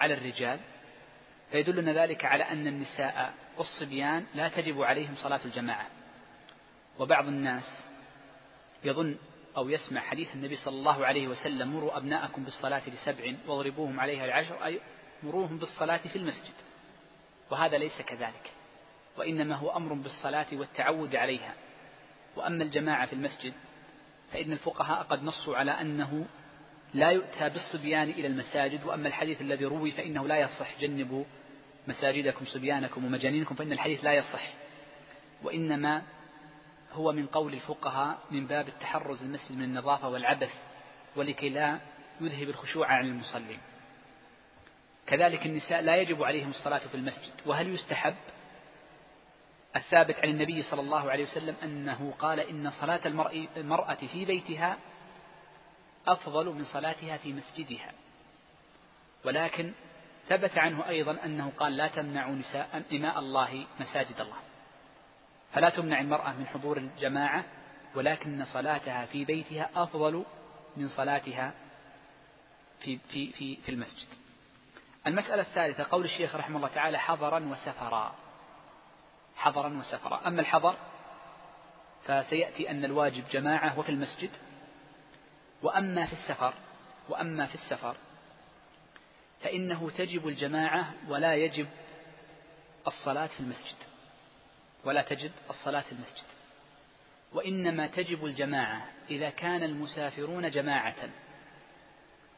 [0.00, 0.60] على الرجال
[1.50, 5.86] فيدلنا ذلك على أن النساء والصبيان لا تجب عليهم صلاة الجماعة.
[6.98, 7.84] وبعض الناس
[8.84, 9.16] يظن
[9.56, 14.64] أو يسمع حديث النبي صلى الله عليه وسلم مروا أبناءكم بالصلاة لسبع واضربوهم عليها العشر
[14.64, 14.80] أي
[15.22, 16.54] مروهم بالصلاة في المسجد.
[17.50, 18.50] وهذا ليس كذلك
[19.16, 21.54] وإنما هو أمر بالصلاة والتعود عليها.
[22.36, 23.52] وأما الجماعة في المسجد
[24.32, 26.26] فإن الفقهاء قد نصوا على أنه
[26.96, 30.80] لا يؤتى بالصبيان إلى المساجد وأما الحديث الذي روي فإنه لا يصح.
[30.80, 31.24] جنبوا
[31.88, 34.42] مساجدكم صبيانكم ومجانينكم فإن الحديث لا يصح.
[35.42, 36.02] وإنما
[36.92, 40.52] هو من قول الفقهاء من باب التحرز المسجد من النظافة والعبث
[41.16, 41.78] ولكي لا
[42.20, 43.58] يذهب الخشوع عن المصلين.
[45.06, 47.32] كذلك النساء لا يجب عليهم الصلاة في المسجد.
[47.46, 48.14] وهل يستحب؟
[49.76, 53.00] الثابت عن النبي صلى الله عليه وسلم أنه قال إن صلاة
[53.56, 54.76] المرأة في بيتها
[56.08, 57.92] أفضل من صلاتها في مسجدها.
[59.24, 59.72] ولكن
[60.28, 64.36] ثبت عنه أيضا أنه قال لا تمنعوا نساء إماء الله مساجد الله.
[65.52, 67.44] فلا تمنع المرأة من حضور الجماعة
[67.94, 70.24] ولكن صلاتها في بيتها أفضل
[70.76, 71.54] من صلاتها
[72.80, 74.08] في, في, في, في المسجد.
[75.06, 78.14] المسألة الثالثة قول الشيخ رحمه الله تعالى حضرا وسفرا.
[79.36, 80.20] حضرا وسفرا.
[80.26, 80.76] أما الحضر
[82.04, 84.30] فسيأتي أن الواجب جماعة وفي المسجد.
[85.66, 86.54] وأما في السفر
[87.08, 87.96] وأما في السفر
[89.42, 91.68] فإنه تجب الجماعة ولا يجب
[92.86, 93.76] الصلاة في المسجد
[94.84, 96.24] ولا تجب الصلاة في المسجد.
[97.32, 101.10] وإنما تجب الجماعة إذا كان المسافرون جماعة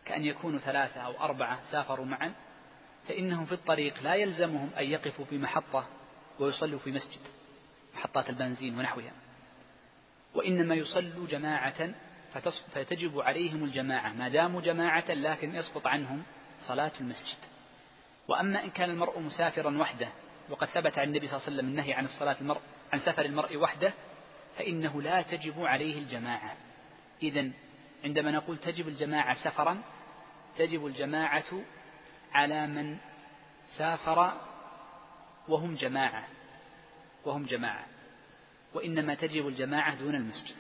[0.05, 2.35] كأن يكونوا ثلاثة أو أربعة سافروا معا
[3.09, 5.87] فإنهم في الطريق لا يلزمهم أن يقفوا في محطة
[6.39, 7.21] ويصلوا في مسجد
[7.95, 9.13] محطات البنزين ونحوها.
[10.35, 11.95] وإنما يصلوا جماعة
[12.75, 16.23] فتجب عليهم الجماعة ما داموا جماعة لكن يسقط عنهم
[16.61, 17.39] صلاة المسجد.
[18.29, 20.09] وأما إن كان المرء مسافرا وحده
[20.51, 22.61] وقد ثبت عن النبي صلى الله عليه وسلم النهي عن الصلاة المرء
[22.93, 23.93] عن سفر المرء وحده
[24.59, 26.57] فإنه لا تجب عليه الجماعة.
[27.23, 27.51] إذا
[28.05, 29.83] عندما نقول تجب الجماعة سفرا
[30.59, 31.63] تجب الجماعة
[32.33, 32.99] على من
[33.77, 34.33] سافر
[35.49, 36.25] وهم جماعة
[37.25, 37.87] وهم جماعة.
[38.75, 40.57] وإنما تجب الجماعة دون المسجد.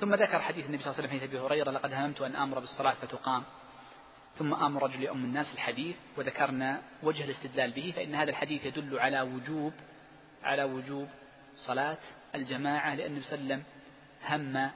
[0.00, 2.58] ثم ذكر حديث النبي صلى الله عليه وسلم في أبي هريرة لقد هممت أن آمر
[2.58, 3.42] بالصلاة فتقام.
[4.38, 9.20] ثم آمر رجل يؤم الناس الحديث وذكرنا وجه الاستدلال به فإن هذا الحديث يدل على
[9.20, 9.72] وجوب
[10.42, 11.08] على وجوب
[11.56, 11.98] صلاة
[12.34, 13.64] الجماعة لأن النبي صلى الله عليه وسلم
[14.28, 14.70] هم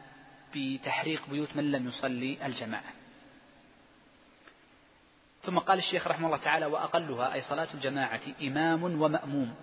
[0.55, 2.93] بتحريق بيوت من لم يصلي الجماعة.
[5.43, 9.55] ثم قال الشيخ رحمه الله تعالى وأقلها أي صلاة الجماعة إمام ومأموم.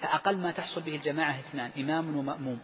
[0.00, 2.60] فأقل ما تحصل به الجماعة اثنان إمام ومأموم.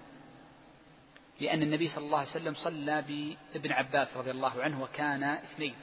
[1.41, 3.05] لأن النبي صلى الله عليه وسلم صلى
[3.55, 5.75] بابن عباس رضي الله عنه وكان اثنين.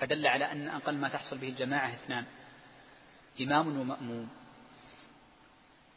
[0.00, 2.24] فدل على أن أقل ما تحصل به الجماعة اثنان.
[3.40, 4.28] إمام ومأموم.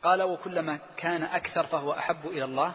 [0.03, 2.73] قال وكلما كان أكثر فهو أحب إلى الله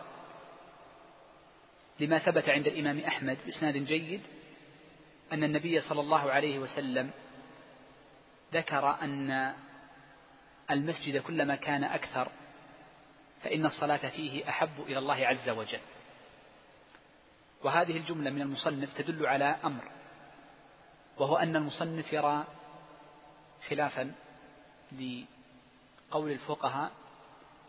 [2.01, 4.21] لما ثبت عند الإمام أحمد بإسناد جيد
[5.33, 7.11] أن النبي صلى الله عليه وسلم
[8.55, 9.55] ذكر أن
[10.71, 12.29] المسجد كلما كان أكثر
[13.47, 15.81] فإن الصلاة فيه أحب إلى الله عز وجل.
[17.63, 19.91] وهذه الجملة من المصنف تدل على أمر
[21.19, 22.45] وهو أن المصنف يرى
[23.69, 24.13] خلافا
[24.93, 26.91] لقول الفقهاء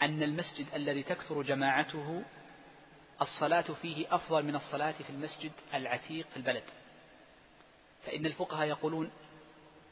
[0.01, 2.23] أن المسجد الذي تكثر جماعته
[3.21, 6.63] الصلاة فيه أفضل من الصلاة في المسجد العتيق في البلد.
[8.05, 9.11] فإن الفقهاء يقولون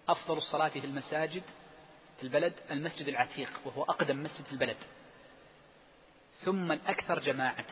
[0.08, 1.44] أفضل الصلاة في المساجد
[2.18, 4.78] في البلد المسجد العتيق وهو أقدم مسجد في البلد.
[6.46, 7.66] ثم الأكثر جماعة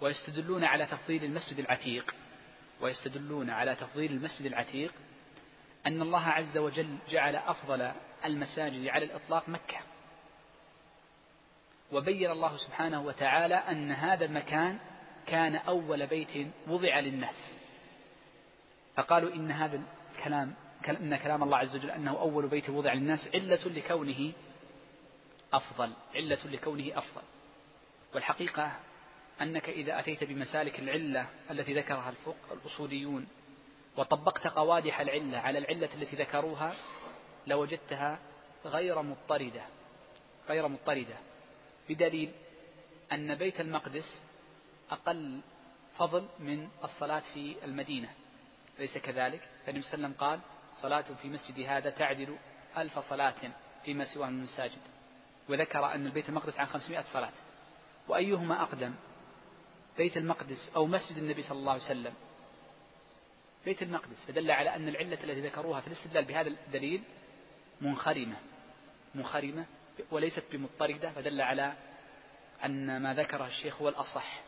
[0.00, 2.14] ويستدلون على تفضيل المسجد العتيق
[2.80, 4.92] ويستدلون على تفضيل المسجد العتيق
[5.86, 7.92] أن الله عز وجل جعل أفضل
[8.24, 9.76] المساجد على الإطلاق مكة.
[11.92, 14.78] وبين الله سبحانه وتعالى أن هذا المكان
[15.26, 17.52] كان أول بيت وضع للناس.
[18.96, 19.80] فقالوا إن هذا
[20.16, 20.54] الكلام
[20.88, 24.32] إن كلام الله عز وجل أنه أول بيت وضع للناس علة لكونه
[25.56, 27.22] أفضل علة لكونه أفضل.
[28.14, 28.72] والحقيقة
[29.40, 32.14] أنك إذا أتيت بمسالك العلة التي ذكرها
[32.52, 33.28] الأصوليون
[33.96, 36.74] وطبقت قوادح العلة على العلة التي ذكروها
[37.46, 38.18] لوجدتها
[38.64, 39.62] غير مضطردة
[40.48, 41.16] غير مضطردة.
[41.88, 42.32] بدليل
[43.12, 44.20] أن بيت المقدس
[44.90, 45.40] أقل
[45.98, 48.08] فضل من الصلاة في المدينة.
[48.78, 50.40] ليس كذلك؟ فالنبي صلى الله عليه وسلم قال
[50.74, 52.36] صلاة في مسجد هذا تعدل
[52.76, 53.52] ألف صلاة
[53.84, 54.93] فيما سواه من المساجد.
[55.48, 57.32] وذكر أن البيت المقدس عن خمسمائة صلاة.
[58.08, 58.94] وأيهما أقدم؟
[59.98, 62.14] بيت المقدس أو مسجد النبي صلى الله عليه وسلم.
[63.64, 67.02] بيت المقدس فدل على أن العلة التي ذكروها في الاستدلال بهذا الدليل
[67.80, 68.36] منخرمة.
[69.14, 69.66] منخرمة
[70.10, 71.72] وليست بمضطردة فدل على
[72.64, 74.40] أن ما ذكره الشيخ هو الأصح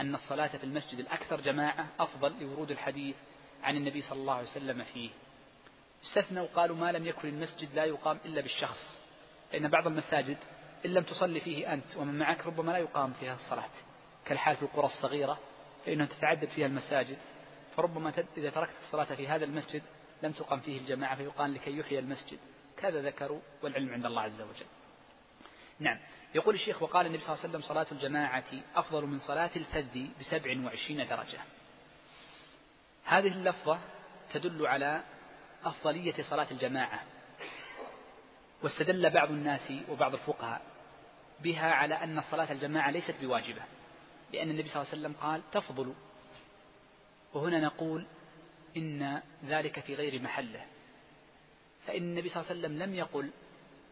[0.00, 3.16] أن الصلاة في المسجد الأكثر جماعة أفضل لورود الحديث
[3.62, 5.10] عن النبي صلى الله عليه وسلم فيه.
[6.04, 8.97] استثنوا قالوا ما لم يكن المسجد لا يقام إلا بالشخص.
[9.52, 10.36] لأن بعض المساجد
[10.86, 13.70] إن لم تصلي فيه أنت ومن معك ربما لا يقام فيها الصلاة.
[14.24, 15.38] كالحال في القرى الصغيرة
[15.86, 17.18] فإنها تتعدد فيها المساجد.
[17.76, 19.82] فربما إذا تركت الصلاة في هذا المسجد
[20.22, 22.38] لم تقم فيه الجماعة فيقال لكي يحيى المسجد.
[22.76, 24.66] كذا ذكروا والعلم عند الله عز وجل.
[25.80, 25.98] نعم.
[26.34, 28.44] يقول الشيخ وقال النبي صلى الله عليه وسلم صلاة الجماعة
[28.76, 31.40] أفضل من صلاة الفذ بسبع وعشرين درجة.
[33.04, 33.78] هذه اللفظة
[34.32, 35.02] تدل على
[35.64, 37.02] أفضلية صلاة الجماعة.
[38.62, 40.62] واستدل بعض الناس وبعض الفقهاء
[41.40, 43.62] بها على أن صلاة الجماعة ليست بواجبة
[44.32, 45.94] لأن النبي صلى الله عليه وسلم قال تفضل
[47.34, 48.06] وهنا نقول
[48.76, 50.66] إن ذلك في غير محله.
[51.86, 53.30] فإن النبي صلى الله عليه وسلم لم يقل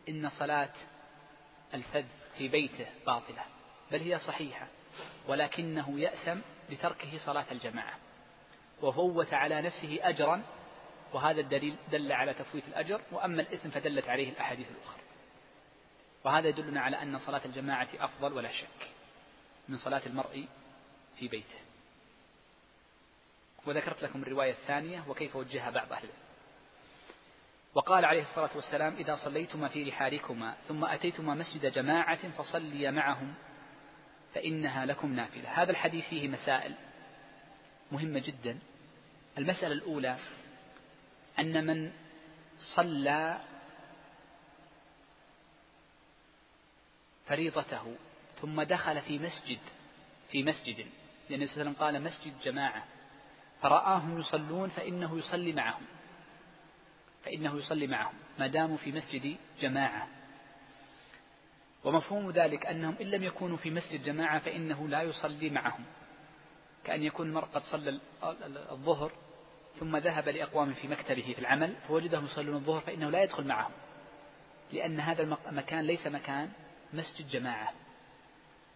[0.09, 0.73] إن صلاة
[1.75, 2.05] الفذ
[2.39, 3.43] في بيته باطلة
[3.93, 4.67] بل هي صحيحة
[5.29, 6.39] ولكنه يأثم
[6.71, 7.99] لتركه صلاة الجماعة
[8.83, 10.43] وفوت على نفسه أجرا
[11.13, 15.01] وهذا الدليل دل على تفويت الأجر وأما الإثم فدلت عليه الأحاديث الأخرى.
[16.25, 18.89] وهذا يدلنا على أن صلاة الجماعة أفضل ولا شك
[19.69, 20.47] من صلاة المرء
[21.17, 21.59] في بيته.
[23.67, 26.09] وذكرت لكم الرواية الثانية وكيف وجهها بعض أهل
[27.75, 33.35] وقال عليه الصلاة والسلام إذا صليتما في رحالكما ثم أتيتما مسجد جماعة فصليا معهم
[34.35, 35.63] فإنها لكم نافلة.
[35.63, 36.75] هذا الحديث فيه مسائل
[37.93, 38.59] مهمة جدا.
[39.39, 40.17] المسألة الأولى
[41.39, 41.93] أن من
[42.59, 43.41] صلى
[47.27, 47.97] فريضته
[48.41, 49.59] ثم دخل في مسجد
[50.31, 50.87] في مسجد.
[51.31, 52.85] لأن النبي صلى الله عليه وسلم قال مسجد جماعة.
[53.63, 55.83] فرآهم يصلون فإنه يصلي معهم.
[57.25, 58.15] فإنه يصلي معهم.
[58.39, 60.09] ما داموا في مسجد جماعة.
[61.85, 65.85] ومفهوم ذلك أنهم إن لم يكونوا في مسجد جماعة فإنه لا يصلي معهم.
[66.85, 68.01] كأن يكون المرء قد صلى
[68.71, 69.13] الظهر
[69.81, 73.73] ثم ذهب لأقوام في مكتبه في العمل فوجدهم يصلون الظهر فإنه لا يدخل معهم.
[74.73, 76.51] لأن هذا المكان ليس مكان
[76.93, 77.73] مسجد جماعة.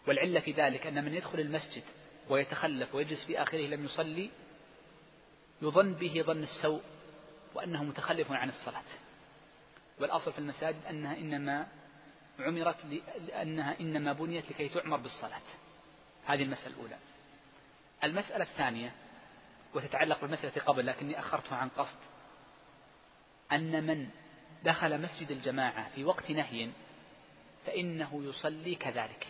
[0.06, 1.82] والعلة في ذلك أن من يدخل المسجد
[2.28, 4.30] ويتخلف ويجلس في آخره لم يصلي
[5.62, 6.82] يظن به ظن السوء
[7.54, 8.82] وأنه متخلف عن الصلاة.
[9.98, 11.66] والأصل في المساجد أنها إنما
[12.38, 12.76] عمرت
[13.28, 15.42] لأنها إنما بنيت لكي تعمر بالصلاة.
[16.26, 16.96] هذه المسألة الأولى.
[18.04, 18.92] المسألة الثانية
[19.74, 21.98] وتتعلق بالمسألة قبل لكني أخرتها عن قصد.
[23.52, 24.09] أن من
[24.64, 26.70] دخل مسجد الجماعة في وقت نهي
[27.66, 29.26] فإنه يصلي كذلك.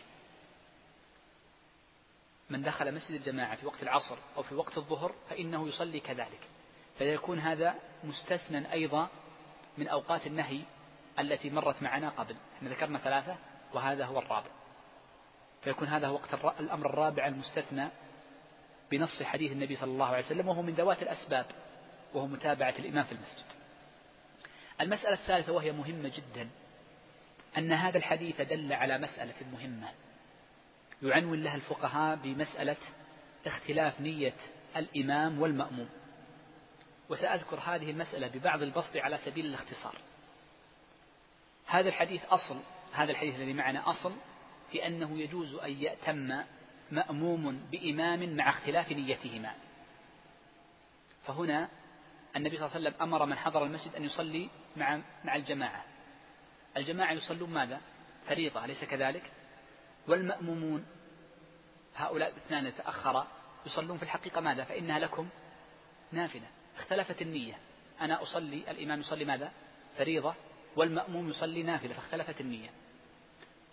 [2.50, 6.40] من دخل مسجد الجماعة في وقت العصر أو في وقت الظهر فإنه يصلي كذلك.
[6.98, 7.74] فيكون هذا
[8.05, 9.09] مستثنى أيضا
[9.79, 10.61] من أوقات النهي
[11.18, 12.37] التي مرت معنا قبل.
[12.57, 13.37] إحنا ذكرنا ثلاثة
[13.74, 14.50] وهذا هو الرابع.
[15.62, 17.88] فيكون هذا هو وقت الأمر الرابع المستثنى
[18.90, 21.46] بنص حديث النبي صلى الله عليه وسلم وهو من ذوات الأسباب
[22.14, 23.44] وهو متابعة الإمام في المسجد.
[24.81, 26.48] المسألة الثالثة وهي مهمة جدا
[27.59, 29.88] أن هذا الحديث دل على مسألة مهمة.
[31.03, 32.76] يعنون لها الفقهاء بمسألة
[33.46, 34.35] اختلاف نية
[34.76, 35.88] الإمام والمأموم.
[37.09, 39.98] وسأذكر هذه المسألة ببعض البسط على سبيل الاختصار.
[41.66, 42.61] هذا الحديث أصل
[42.92, 44.12] هذا الحديث الذي معنا أصل
[44.72, 46.42] في أنه يجوز أن يأتم
[46.90, 49.55] مأموم بإمام مع اختلاف نيتهما
[51.26, 51.68] فهنا
[52.37, 55.85] النبي صلى الله عليه وسلم أمر من حضر المسجد أن يصلي مع مع الجماعة
[56.76, 57.81] الجماعة يصلون ماذا؟
[58.29, 59.31] فريضة أليس كذلك؟
[60.08, 60.87] والمأمومون
[61.96, 63.27] هؤلاء الاثنان تأخرا
[63.67, 65.29] يصلون في الحقيقة ماذا؟ فإنها لكم
[66.12, 66.46] نافلة
[66.79, 67.58] اختلفت النية
[68.00, 69.52] أنا أصلي الإمام يصلي ماذا؟
[69.98, 70.35] فريضة
[70.77, 72.71] والمأموم يصلي نافلة فاختلفت النية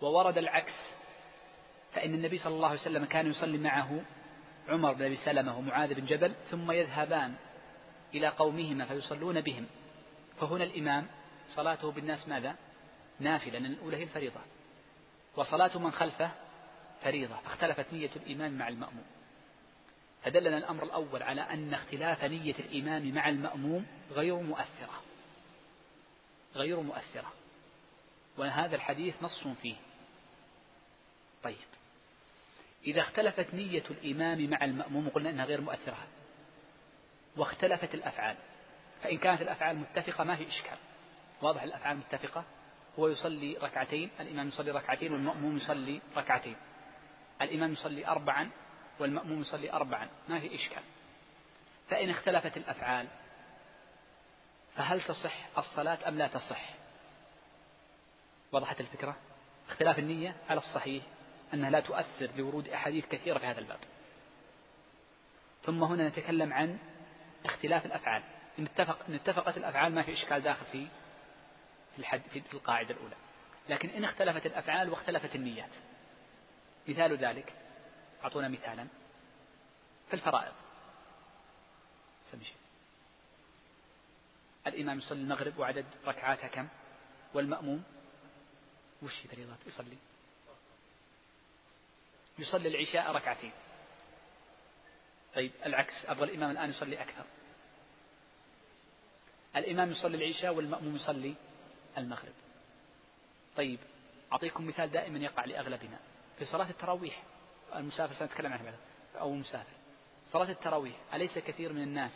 [0.01, 0.73] وورد العكس
[1.97, 4.01] فإن النبي صلى الله عليه وسلم كان يصلي معه
[4.67, 7.35] عمر بن أبي سلمة ومعاذ بن جبل ثم يذهبان
[8.13, 9.65] إلى قومهما فيصلون بهم.
[10.39, 11.07] فهنا الإمام
[11.49, 12.55] صلاته بالناس ماذا؟
[13.19, 14.39] نافلة لأن الأولى هي الفريضة.
[15.35, 16.31] وصلاة من خلفه
[17.03, 17.35] فريضة.
[17.35, 19.05] فاختلفت نية الإمام مع المأموم.
[20.23, 25.01] فدلنا الأمر الأول على أن اختلاف نية الإمام مع المأموم غير مؤثرة.
[26.55, 27.33] غير مؤثرة.
[28.37, 29.75] وهذا الحديث نص فيه.
[31.43, 31.76] طيب.
[32.87, 36.07] إذا اختلفت نية الإمام مع المأموم وقلنا إنها غير مؤثرة
[37.37, 38.35] واختلفت الأفعال
[39.03, 40.77] فإن كانت الأفعال متفقة ما في إشكال.
[41.41, 42.43] واضح الأفعال متفقة
[42.99, 46.55] هو يصلي ركعتين الإمام يصلي ركعتين والمأموم يصلي ركعتين.
[47.41, 48.49] الإمام يصلي أربعا
[48.99, 50.09] والمأموم يصلي أربعا.
[50.29, 50.83] ما في إشكال؟
[51.89, 53.07] فإن اختلفت الأفعال
[54.75, 56.69] فهل تصح الصلاة أم لا تصح؟
[58.51, 59.15] وضحت الفكرة؟
[59.69, 61.03] اختلاف النية على الصحيح
[61.53, 63.79] أنها لا تؤثر لورود أحاديث كثيرة في هذا الباب.
[65.63, 66.77] ثم هنا نتكلم عن
[67.45, 68.23] اختلاف الأفعال.
[68.59, 70.87] إن, اتفق إن اتفقت الأفعال ما في إشكال داخل في
[71.99, 73.15] الحد في القاعدة الأولى.
[73.69, 75.69] لكن إن اختلفت الأفعال واختلفت النيات.
[76.87, 77.53] مثال ذلك
[78.23, 78.87] أعطونا مثالا
[80.07, 80.53] في الفرائض.
[82.31, 82.53] سمشي.
[84.67, 86.67] الإمام يصلي المغرب وعدد ركعاتها كم؟
[87.33, 87.83] والمأموم؟
[89.01, 89.97] وش فريضات يصلي؟
[92.39, 93.51] يصلي العشاء ركعتين.
[95.35, 97.23] طيب العكس أبغى الإمام الآن يصلي أكثر.
[99.55, 101.35] الإمام يصلي العشاء والمأموم يصلي
[101.97, 102.33] المغرب.
[103.57, 103.79] طيب
[104.31, 105.99] أعطيكم مثال دائما يقع لأغلبنا.
[106.39, 107.23] في صلاة التراويح
[107.75, 108.75] المسافر سنتكلم عنها بعد
[109.15, 109.73] أو المسافر
[110.31, 112.11] صلاة التراويح أليس كثير من الناس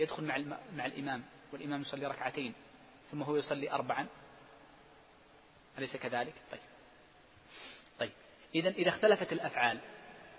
[0.00, 0.38] يدخل مع
[0.76, 2.54] مع الإمام والإمام يصلي ركعتين
[3.10, 4.06] ثم هو يصلي أربعا؟
[5.78, 6.60] أليس كذلك؟ طيب.
[8.54, 9.78] إذا إذا اختلفت الأفعال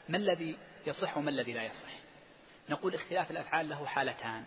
[0.09, 0.57] ما الذي
[0.87, 1.95] يصح وما الذي لا يصح؟
[2.69, 4.45] نقول اختلاف الأفعال له حالتان.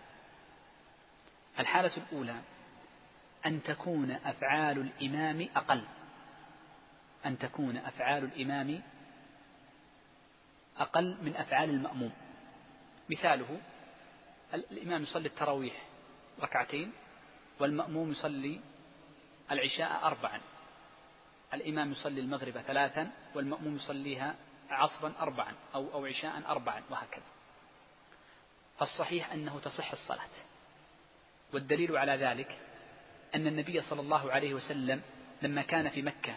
[1.58, 2.40] الحالة الأولى
[3.46, 5.84] أن تكون أفعال الإمام أقل.
[7.26, 8.82] أن تكون أفعال الإمام
[10.78, 12.12] أقل من أفعال المأموم.
[13.10, 13.60] مثاله
[14.54, 15.86] الإمام يصلي التراويح
[16.40, 16.92] ركعتين
[17.60, 18.60] والمأموم يصلي
[19.50, 20.40] العشاء أربعا.
[21.54, 24.34] الإمام يصلي المغرب ثلاثا والمأموم يصليها
[24.70, 27.22] عصرا أربعا أو أو عشاء أربعا وهكذا.
[28.78, 30.28] فالصحيح أنه تصح الصلاة.
[31.52, 32.58] والدليل على ذلك
[33.34, 35.02] أن النبي صلى الله عليه وسلم
[35.42, 36.34] لما كان في مكة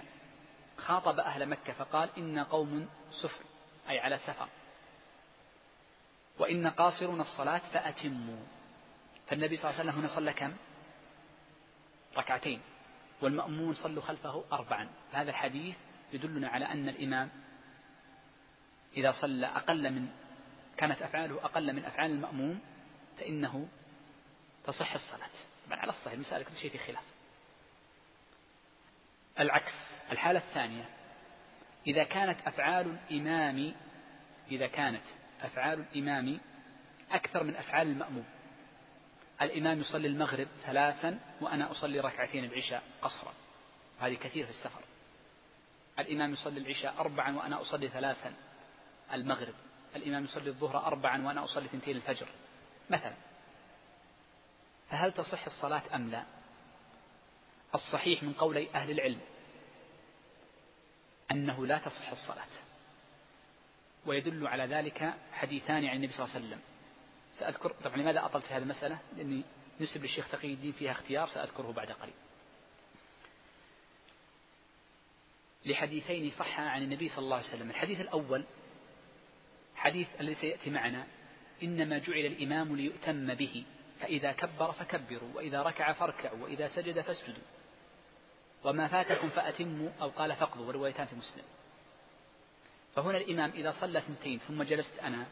[0.77, 3.43] خاطب أهل مكة فقال إن قوم سفر
[3.89, 4.47] أي على سفر.
[6.39, 8.45] وإن قاصرون الصلاة فأتموا.
[9.27, 10.53] فالنبي صلى الله عليه وسلم هنا صلى كم؟
[12.17, 12.61] ركعتين.
[13.21, 14.89] والمأمون صلوا خلفه أربعا.
[15.11, 15.75] هذا الحديث
[16.13, 17.29] يدلنا على أن الإمام
[18.97, 20.09] إذا صلى أقل من
[20.77, 22.59] كانت أفعاله أقل من أفعال المأموم
[23.17, 23.67] فإنه
[24.65, 25.29] تصح الصلاة.
[25.69, 27.03] بل على الصحيح المسألة كل شيء في خلاف.
[29.39, 29.73] العكس
[30.11, 30.89] الحالة الثانية
[31.87, 33.73] إذا كانت أفعال الإمام
[34.51, 35.03] إذا كانت
[35.41, 36.39] أفعال الإمام
[37.11, 38.25] أكثر من أفعال المأموم
[39.41, 43.33] الإمام يصلي المغرب ثلاثا وأنا أصلي ركعتين العشاء قصرا.
[43.99, 44.83] هذه كثير في السفر.
[45.99, 48.33] الإمام يصلي العشاء أربعا وأنا أصلي ثلاثا
[49.13, 49.53] المغرب.
[49.95, 52.27] الإمام يصلي الظهر أربعا وأنا أصلي ثنتين الفجر.
[52.89, 53.13] مثلا
[54.89, 56.23] فهل تصح الصلاة أم لا؟
[57.75, 59.19] الصحيح من قولي أهل العلم
[61.31, 62.47] أنه لا تصح الصلاة.
[64.05, 66.61] ويدل على ذلك حديثان عن النبي صلى الله عليه وسلم.
[67.33, 69.43] سأذكر طبعا لماذا أطلت في هذه المسألة؟ لأني
[69.81, 72.13] نسب للشيخ تقي الدين فيها اختيار سأذكره بعد قليل.
[75.65, 77.69] لحديثين صح عن النبي صلى الله عليه وسلم.
[77.69, 78.43] الحديث الأول
[79.75, 81.07] حديث الذي سيأتي معنا
[81.63, 83.63] إنما جعل الإمام ليؤتم به
[84.01, 87.43] فإذا كبر فكبروا وإذا ركع فاركعوا وإذا سجد فاسجدوا.
[88.63, 91.43] وما فاتكم فأتموا أو قال فقضوا وروايتان في مسلم.
[92.95, 95.25] فهنا الإمام إذا صلى اثنتين ثم جلست أنا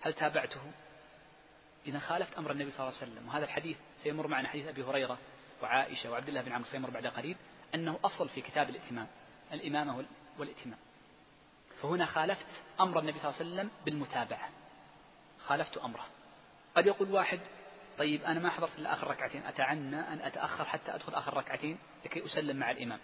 [0.00, 0.60] هل تابعته؟
[1.86, 3.28] إذا خالفت أمر النبي صلى الله عليه وسلم.
[3.28, 5.18] وهذا الحديث سيمر معنا حديث أبي هريرة
[5.62, 7.36] وعائشة وعبد الله بن عمرو سيمر بعد قليل
[7.74, 9.06] أنه أصل في كتاب الائتمام
[9.52, 10.04] الإمامة
[10.38, 10.78] والائتمام
[11.82, 12.46] فهنا خالفت
[12.80, 14.48] أمر النبي صلى الله عليه وسلم بالمتابعة.
[15.46, 16.06] خالفت أمره.
[16.76, 17.40] قد يقول واحد
[17.98, 22.26] طيب أنا ما حضرت إلا آخر ركعتين أتعنى أن أتأخر حتى أدخل آخر ركعتين لكي
[22.26, 23.00] أسلم مع الإمام.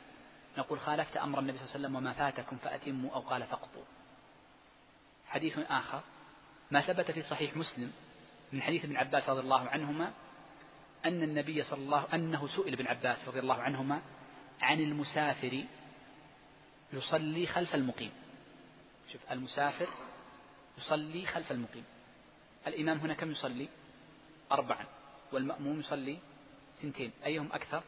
[0.58, 3.84] نقول خالفت أمر النبي صلى الله عليه وسلم وما فاتكم فأتموا أو قال فاقضوا.
[5.26, 6.00] حديث آخر
[6.70, 7.92] ما ثبت في صحيح مسلم
[8.52, 10.12] من حديث ابن عباس رضي الله عنهما
[11.04, 14.02] أن النبي صلى الله أنه سئل ابن عباس رضي الله عنهما
[14.62, 15.64] عن المسافر
[16.92, 18.12] يصلي خلف المقيم.
[19.12, 19.88] شوف المسافر
[20.78, 21.84] يصلي خلف المقيم.
[22.66, 23.68] الإمام هنا كم يصلي؟
[24.52, 24.86] أربعا
[25.32, 26.18] والمأموم يصلي
[26.82, 27.12] ثنتين.
[27.24, 27.82] أيهم أكثر؟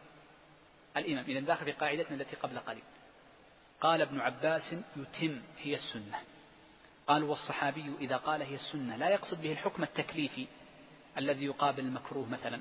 [0.97, 1.25] الإمام.
[1.25, 2.83] إذا داخل في قاعدتنا التي قبل قليل.
[3.81, 6.19] قال ابن عباس يتم هي السنة.
[7.13, 10.47] قال والصحابي إذا قال هي السنة لا يقصد به الحكم التكليفي
[11.19, 12.61] الذي يقابل المكروه مثلا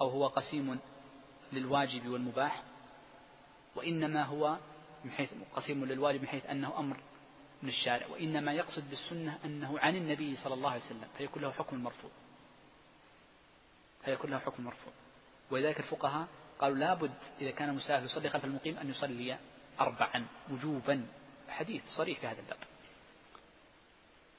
[0.00, 0.78] أو هو قسيم
[1.52, 2.62] للواجب والمباح
[3.74, 4.56] وإنما هو
[5.04, 7.00] من حيث قسيم للواجب من حيث أنه أمر
[7.62, 11.76] من الشارع وإنما يقصد بالسنة أنه عن النبي صلى الله عليه وسلم فيكون له حكم
[11.76, 12.10] المرفوع
[14.04, 14.92] فيكون له حكم مرفوع
[15.50, 16.28] ولذلك الفقهاء
[16.58, 19.38] قالوا لابد إذا كان المسافر يصلي خلف المقيم أن يصلي
[19.80, 21.06] أربعا وجوبا.
[21.48, 22.69] حديث صريح في هذا الباب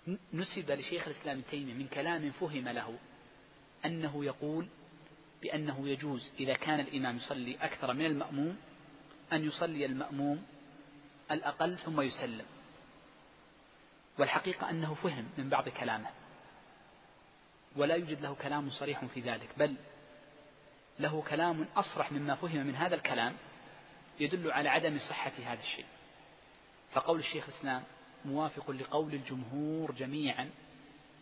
[0.08, 2.97] نسب لشيخ الإسلام تيمية من كلام فهم له
[3.86, 4.68] أنه يقول
[5.41, 8.58] بأنه يجوز إذا كان الإمام يصلي أكثر من المأموم
[9.34, 10.45] أن يصلي المأموم
[11.32, 12.45] الأقل ثم يسلم.
[14.20, 16.10] والحقيقة أنه فهم من بعض كلامه.
[17.76, 19.76] ولا يوجد له كلام صريح في ذلك بل
[20.99, 23.36] له كلام أصرح مما فهم من هذا الكلام
[24.20, 25.86] يدل على عدم صحة هذا الشيء.
[26.91, 27.84] فقول الشيخ الإسلام
[28.26, 30.49] موافق لقول الجمهور جميعا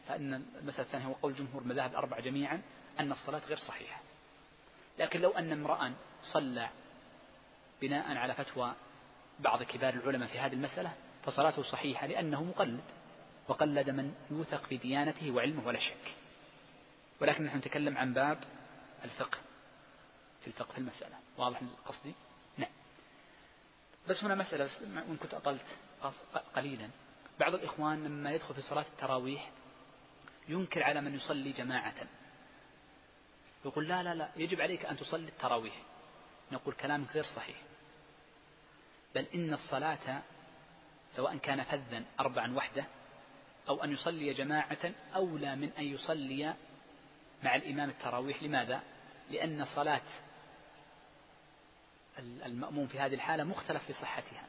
[0.07, 2.61] فإن المسألة الثانية هو قول جمهور المذاهب الأربعة جميعا
[2.99, 4.01] أن الصلاة غير صحيحة.
[4.99, 5.93] لكن لو أن امرأ
[6.23, 6.69] صلى
[7.81, 8.73] بناء على فتوى
[9.39, 10.93] بعض كبار العلماء في هذه المسألة
[11.23, 12.83] فصلاته صحيحة لأنه مقلد
[13.47, 16.15] وقلد من يوثق في ديانته وعلمه ولا شك.
[17.21, 18.37] ولكن نحن نتكلم عن باب
[19.03, 19.37] الفقه
[20.41, 21.15] في الفقه في المسألة.
[21.37, 22.13] واضح قصدي
[22.57, 22.71] نعم.
[24.09, 25.65] بس هنا مسألة وإن كنت أطلت.
[26.55, 26.89] قليلا.
[27.39, 29.49] بعض الإخوان لما يدخل في صلاة التراويح
[30.47, 31.95] ينكر على من يصلي جماعة.
[33.65, 35.73] يقول لا لا لا يجب عليك أن تصلي التراويح.
[36.51, 37.57] نقول كلام غير صحيح.
[39.15, 40.21] بل إن الصلاة
[41.11, 42.85] سواء كان فذا أربعا وحده
[43.69, 46.53] أو أن يصلي جماعة أولى من أن يصلي
[47.43, 48.43] مع الإمام التراويح.
[48.43, 48.81] لماذا؟
[49.29, 50.01] لأن صلاة
[52.19, 54.43] المأموم في هذه الحالة مختلف في صحتها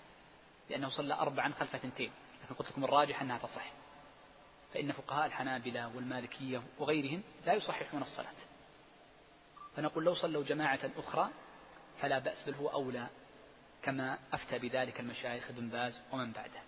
[0.71, 2.11] لأنه صلى أربعا خلف ثنتين
[2.45, 3.73] لكن قلت لكم الراجح أنها تصح.
[4.75, 8.33] فإن فقهاء الحنابلة والمالكية وغيرهم لا يصححون الصلاة.
[9.77, 11.31] فنقول لو صلوا جماعة أخرى
[12.01, 13.07] فلا بأس بل هو أولى
[13.83, 16.61] كما أفتى بذلك المشايخ ابن باز ومن بعده.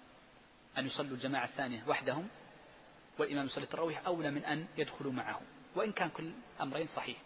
[0.79, 2.29] أن يصلوا الجماعة الثانية وحدهم
[3.19, 5.41] والإمام يصلي التراويح أولى من أن يدخلوا معه
[5.75, 7.19] وإن كان كل أمرين صحيح.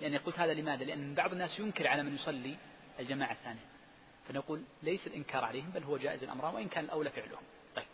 [0.00, 2.56] لأن قلت هذا لماذا؟ لأن بعض الناس ينكر على من يصلي
[3.00, 3.73] الجماعة الثانية.
[4.28, 7.42] فنقول ليس الإنكار عليهم بل هو جائز الأمران وإن كان الأولى فعلهم.
[7.76, 7.86] طيب.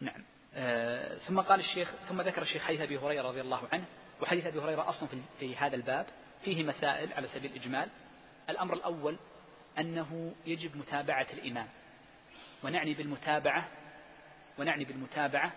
[0.00, 0.24] نعم.
[0.54, 3.84] آه ثم قال الشيخ ثم ذكر الشيخ حديث أبي هريرة رضي الله عنه
[4.20, 6.06] وحديث أبي هريرة أصلا في, في هذا الباب
[6.44, 7.88] فيه مسائل على سبيل الإجمال.
[8.50, 9.16] الأمر الأول
[9.78, 11.68] أنه يجب متابعة الإمام.
[12.64, 13.68] ونعني بالمتابعة
[14.58, 15.52] ونعني بالمتابعة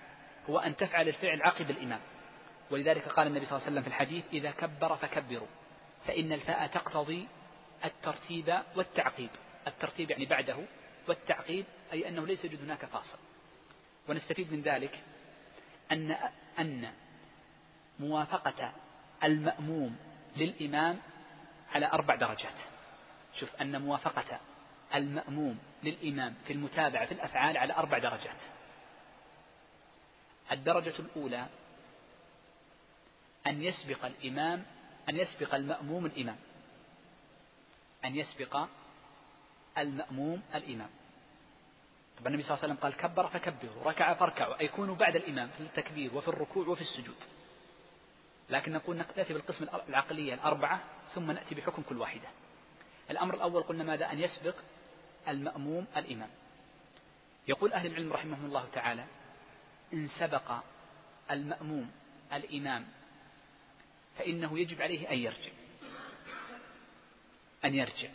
[0.49, 1.99] هو أن تفعل الفعل عقب الإمام.
[2.71, 5.47] ولذلك قال النبي صلى الله عليه وسلم في الحديث إذا كبر فكبروا
[6.07, 7.27] فإن الفاء تقتضي
[7.85, 9.29] الترتيب والتعقيب
[9.67, 10.57] الترتيب يعني بعده
[11.07, 13.17] والتعقيب أي أنه ليس يوجد هناك فاصل.
[14.09, 15.03] ونستفيد من ذلك
[15.91, 16.17] أن
[16.59, 16.93] أن
[17.99, 18.73] موافقة
[19.23, 19.95] المأموم
[20.37, 20.99] للإمام
[21.71, 22.53] على أربع درجات.
[23.39, 24.39] شوف أن موافقة
[24.95, 28.37] المأموم للإمام في المتابعة في الأفعال على أربع درجات.
[30.51, 31.45] الدرجة الأولى
[33.47, 34.65] أن يسبق الإمام
[35.09, 36.37] أن يسبق المأموم الإمام.
[38.05, 38.67] أن يسبق
[39.77, 40.89] المأموم الإمام.
[42.17, 45.49] طبعا النبي صلى الله عليه وسلم قال كبر فكبروا ركع فاركعوا أي كونوا بعد الإمام
[45.57, 47.15] في التكبير وفي الركوع وفي السجود.
[48.49, 50.83] لكن نقول نأتي بالقسم العقلية الأربعة
[51.15, 52.27] ثم نأتي بحكم كل واحدة.
[53.09, 54.55] الأمر الأول قلنا ماذا؟ أن يسبق
[55.27, 56.29] المأموم الإمام.
[57.47, 59.05] يقول أهل العلم رحمهم الله تعالى
[59.93, 60.51] إن سبق
[61.31, 61.91] المأموم
[62.33, 62.85] الإمام
[64.17, 65.51] فإنه يجب عليه أن يرجع.
[67.65, 68.09] أن يرجع.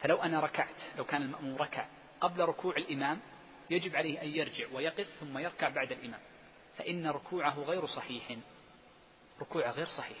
[0.00, 1.86] فلو أنا ركعت لو كان المأموم ركع
[2.20, 3.20] قبل ركوع الإمام
[3.70, 6.20] يجب عليه أن يرجع ويقف ثم يركع بعد الإمام.
[6.78, 8.36] فإن ركوعه غير صحيح.
[9.40, 10.18] ركوعه غير صحيح.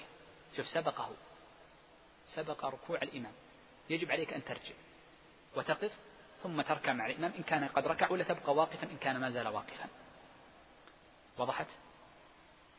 [0.56, 1.10] شوف سبقه.
[2.34, 3.32] سبق ركوع الإمام.
[3.90, 4.74] يجب عليك أن ترجع
[5.56, 5.92] وتقف
[6.42, 9.48] ثم تركع مع الإمام إن كان قد ركع ولا تبقى واقفا إن كان ما زال
[9.48, 9.88] واقفا.
[11.38, 11.66] وضحت؟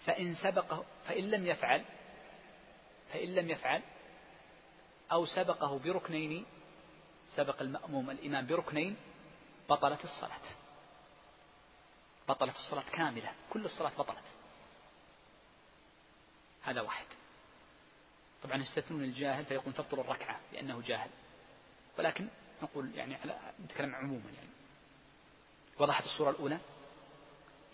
[0.06, 1.86] فإن سبقه فإن لم يفعل
[3.14, 3.82] فإن لم يفعل
[5.12, 6.46] أو سبقه بركنين
[7.36, 8.96] سبق المأموم الإمام بركنين
[9.70, 10.42] بطلت الصلاة.
[12.30, 14.24] بطلت الصلاة كاملة كل الصلاة بطلت.
[16.64, 17.06] هذا واحد.
[18.44, 21.10] طبعا يستثنون الجاهل فيقول تبطل الركعة لأنه جاهل.
[22.00, 22.28] ولكن
[22.64, 24.50] نقول يعني على نتكلم عموما يعني.
[25.80, 26.60] وضحت الصورة الأولى.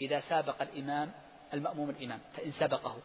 [0.01, 1.13] إذا سابق الإمام
[1.53, 2.97] المأموم الإمام فإن سبقه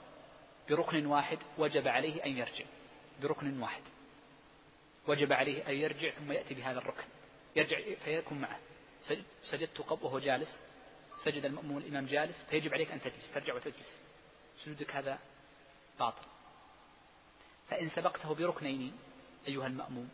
[0.71, 2.65] بركن واحد وجب عليه أن يرجع.
[3.23, 3.83] بركن واحد.
[5.07, 7.05] وجب عليه أن يرجع ثم يأتي بهذا الركن.
[7.57, 8.59] يرجع فيكون معه.
[9.43, 10.59] سجدت وهو جالس.
[11.25, 12.37] سجد المأموم الإمام جالس.
[12.51, 13.33] فيجب عليك أن تجلس.
[13.35, 13.93] ترجع وتجلس.
[14.65, 15.19] سجودك هذا
[15.99, 16.23] باطل.
[17.71, 18.97] فإن سبقته بركنين
[19.49, 20.09] أيها المأموم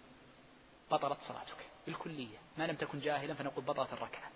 [0.91, 2.39] بطلت صلاتك بالكلية.
[2.59, 4.31] ما لم تكن جاهلا فنقول بطلت الركعة.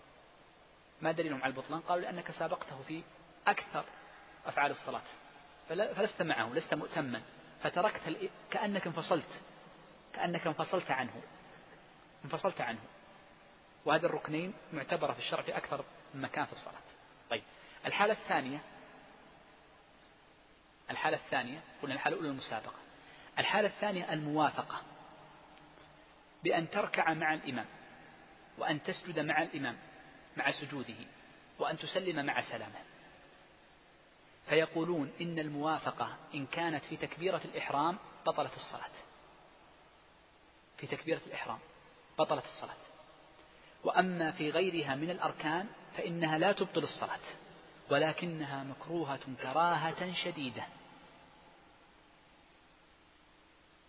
[1.01, 3.03] ما دليلهم على البطلان؟ قالوا لأنك سابقته في
[3.47, 3.85] أكثر
[4.47, 5.03] أفعال الصلاة.
[5.69, 7.23] فلست معه لست مؤتما.
[7.63, 9.29] فتركت كأنك انفصلت.
[10.15, 11.23] كأنك انفصلت عنه.
[12.25, 12.81] انفصلت عنه.
[13.85, 15.85] وهذه الركنين معتبرة في الشرع في أكثر
[16.15, 16.81] من مكان في الصلاة.
[17.31, 17.43] طيب
[17.87, 18.59] الحالة الثانية
[20.91, 22.79] الحالة الثانية قلنا الحالة الأولى المسابقة.
[23.39, 24.83] الحالة الثانية الموافقة
[26.45, 27.67] بأن تركع مع الإمام
[28.59, 29.77] وأن تسجد مع الإمام
[30.37, 30.95] مع سجوده
[31.59, 32.83] وأن تسلم مع سلامه.
[34.49, 38.91] فيقولون إن الموافقة إن كانت في تكبيرة الإحرام بطلت الصلاة.
[40.83, 41.59] في تكبيرة الإحرام
[42.19, 42.77] بطلت الصلاة.
[43.85, 45.67] وأما في غيرها من الأركان
[45.97, 47.21] فإنها لا تبطل الصلاة
[47.91, 50.67] ولكنها مكروهة كراهة شديدة.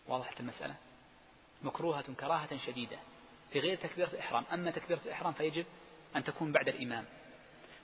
[0.07, 0.75] واضحة المسألة؟
[1.61, 2.97] مكروهة كراهة شديدة
[3.51, 4.45] في غير تكبيرة الإحرام.
[4.53, 5.65] أما تكبيرة الإحرام فيجب
[6.15, 7.05] أن تكون بعد الإمام.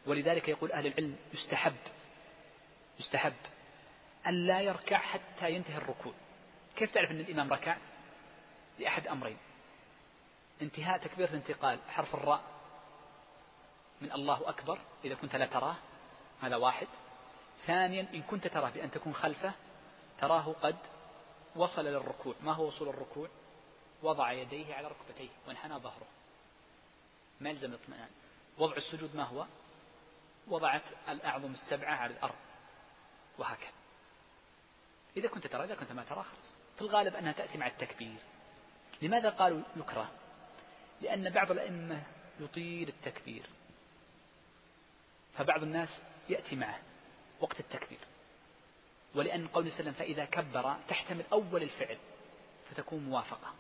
[0.06, 1.76] ولذلك يقول أهل العلم يستحب
[3.00, 3.34] يستحب
[4.28, 6.14] أن لا يركع حتى ينتهي الركوع.
[6.76, 7.78] كيف تعرف أن الإمام ركع؟
[8.80, 9.38] لأحد أمرين.
[10.62, 12.42] انتهاء تكبيرة الانتقال حرف الراء
[14.02, 15.76] من الله أكبر إذا كنت لا تراه
[16.42, 16.88] هذا واحد.
[17.68, 19.54] ثانيا إن كنت تراه بأن تكون خلفه
[20.20, 20.78] تراه قد
[21.56, 23.28] وصل للركوع ما هو وصول الركوع؟
[24.04, 26.08] وضع يديه على ركبتيه وانحنى ظهره.
[27.40, 28.10] ما يلزم الاطمئنان.
[28.58, 29.46] وضع السجود ما هو؟
[30.48, 32.36] وضعت الأعظم السبعة على الأرض.
[33.38, 33.72] وهكذا.
[35.18, 36.56] إذا كنت ترى إذا كنت ما ترى خلاص.
[36.76, 38.20] في الغالب أنها تأتي مع التكبير.
[39.02, 40.12] لماذا قالوا يكره؟
[41.02, 42.04] لأن بعض الأئمة
[42.40, 43.44] يطيل التكبير.
[45.38, 45.90] فبعض الناس
[46.30, 46.80] يأتي معه
[47.40, 48.00] وقت التكبير.
[49.16, 51.98] ولأن قول وسلم فإذا كبر تحتمل أول الفعل
[52.72, 53.54] فتكون موافقة.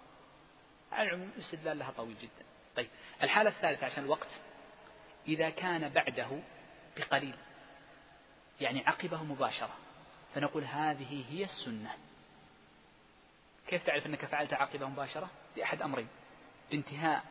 [0.91, 2.45] على العموم الاستدلال لها طويل جدا.
[2.75, 2.89] طيب
[3.23, 4.29] الحالة الثالثة عشان الوقت.
[5.27, 6.39] إذا كان بعده
[6.97, 7.35] بقليل
[8.61, 9.75] يعني عقبه مباشرة
[10.35, 12.09] فنقول هذه هي السنة.
[13.70, 16.07] كيف تعرف أنك فعلت عقبة مباشرة؟ بأحد أمرين.
[16.72, 17.24] بانتهاء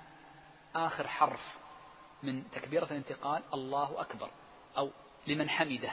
[0.75, 1.59] آخر حرف
[2.23, 4.31] من تكبيرة الانتقال الله أكبر
[4.77, 4.91] أو
[5.27, 5.93] لمن حمده.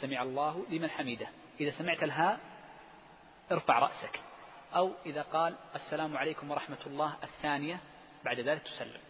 [0.00, 1.28] سمع الله لمن حمده.
[1.60, 2.40] إذا سمعت الهاء
[3.52, 4.20] ارفع رأسك.
[4.74, 7.80] أو إذا قال السلام عليكم ورحمة الله الثانية
[8.24, 9.00] بعد ذلك تسلم.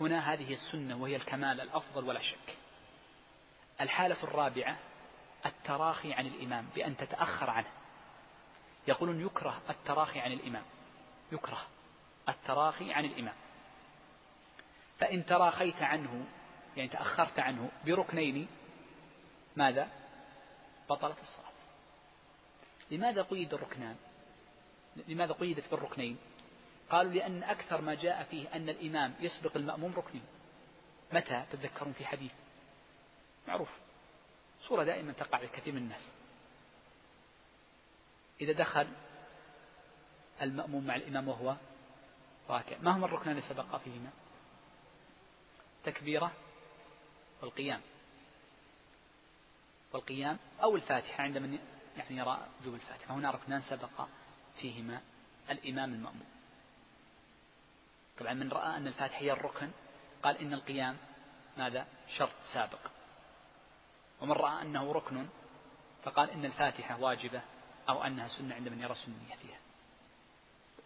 [0.00, 2.58] هنا هذه السنة وهي الكمال الأفضل ولا شك.
[3.80, 4.76] الحالة الرابعة
[5.46, 7.68] التراخي عن الإمام بأن تتأخر عنه.
[8.88, 10.64] يقولون يكره التراخي عن الإمام.
[11.32, 11.66] يكره
[12.28, 13.34] التراخي عن الإمام.
[14.98, 16.26] فإن تراخيت عنه
[16.76, 18.48] يعني تأخرت عنه بركنين
[19.56, 19.88] ماذا؟
[20.90, 21.46] بطلت الصلاة.
[22.90, 23.96] لماذا قيد الركنان؟
[25.08, 26.16] لماذا قيدت بالركنين؟
[26.90, 30.24] قالوا لأن أكثر ما جاء فيه أن الإمام يسبق المأموم ركنين.
[31.12, 32.32] متى؟ تتذكرون في حديث.
[33.48, 33.68] معروف.
[34.60, 36.15] صورة دائما تقع لكثير من الناس.
[38.40, 38.88] إذا دخل
[40.42, 41.56] المأموم مع الإمام وهو
[42.48, 44.10] راكع ما هما الركنان اللي سبق فيهما
[45.84, 46.32] تكبيرة
[47.42, 47.80] والقيام.
[49.92, 51.58] والقيام أو الفاتحة عند من
[51.96, 54.06] يعني يرى وجوب الفاتحة فهنا ركنان سبق
[54.60, 55.00] فيهما
[55.50, 56.26] الإمام المأموم.
[58.18, 59.70] طبعا من رأى أن الفاتحة هي الركن
[60.22, 60.96] قال إن القيام
[61.56, 62.80] ماذا؟ شرط سابق.
[64.20, 65.26] ومن رأى أنه ركن
[66.02, 67.42] فقال إن الفاتحة واجبة
[67.88, 69.58] أو أنها سنة عند من يرى السنية فيها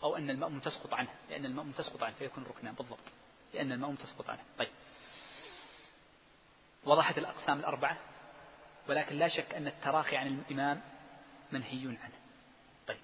[0.03, 2.99] أو أن المأموم تسقط عنه لأن المأموم تسقط عنه فيكون ركنا بالضبط.
[3.55, 4.43] لأن المأموم تسقط عنه.
[4.59, 4.69] طيب.
[6.85, 7.99] وضحت الأقسام الأربعة
[8.89, 10.81] ولكن لا شك أن التراخي عن الإمام
[11.53, 12.15] منهي عنه.
[12.87, 13.01] طيب.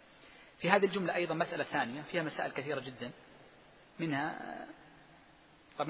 [0.58, 3.10] في هذه الجملة أيضا مسألة ثانية فيها مسائل كثيرة جدا.
[3.98, 4.66] منها
[5.78, 5.88] طب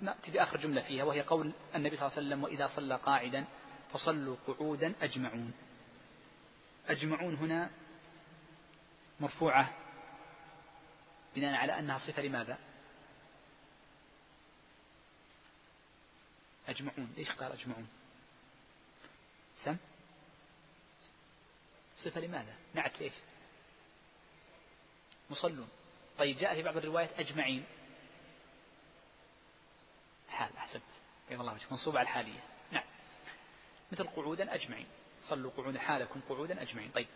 [0.00, 3.44] نأتي بآخر جملة فيها وهي قول النبي صلى الله عليه وسلم وإذا صلى قاعدا
[3.92, 5.52] فصلوا قعودا أجمعون.
[6.90, 7.70] أجمعون هنا
[9.20, 9.74] مرفوعة
[11.36, 12.58] بناء على أنها صفة لماذا؟
[16.68, 17.88] أجمعون ليش قال أجمعون؟
[19.64, 19.76] سم؟
[21.96, 23.14] صفة لماذا؟ نعت ليش؟
[25.30, 25.68] مصلون.
[26.18, 27.64] طيب جاء في بعض الروايات أجمعين.
[30.28, 30.82] حال أحسنت.
[31.28, 32.40] بين الله وجهك منصوب على الحالية.
[32.70, 32.84] نعم.
[33.92, 34.86] مثل قعودا أجمعين.
[35.30, 36.90] صلوا قعودا حالكم قعودا أجمعين.
[36.90, 37.06] طيب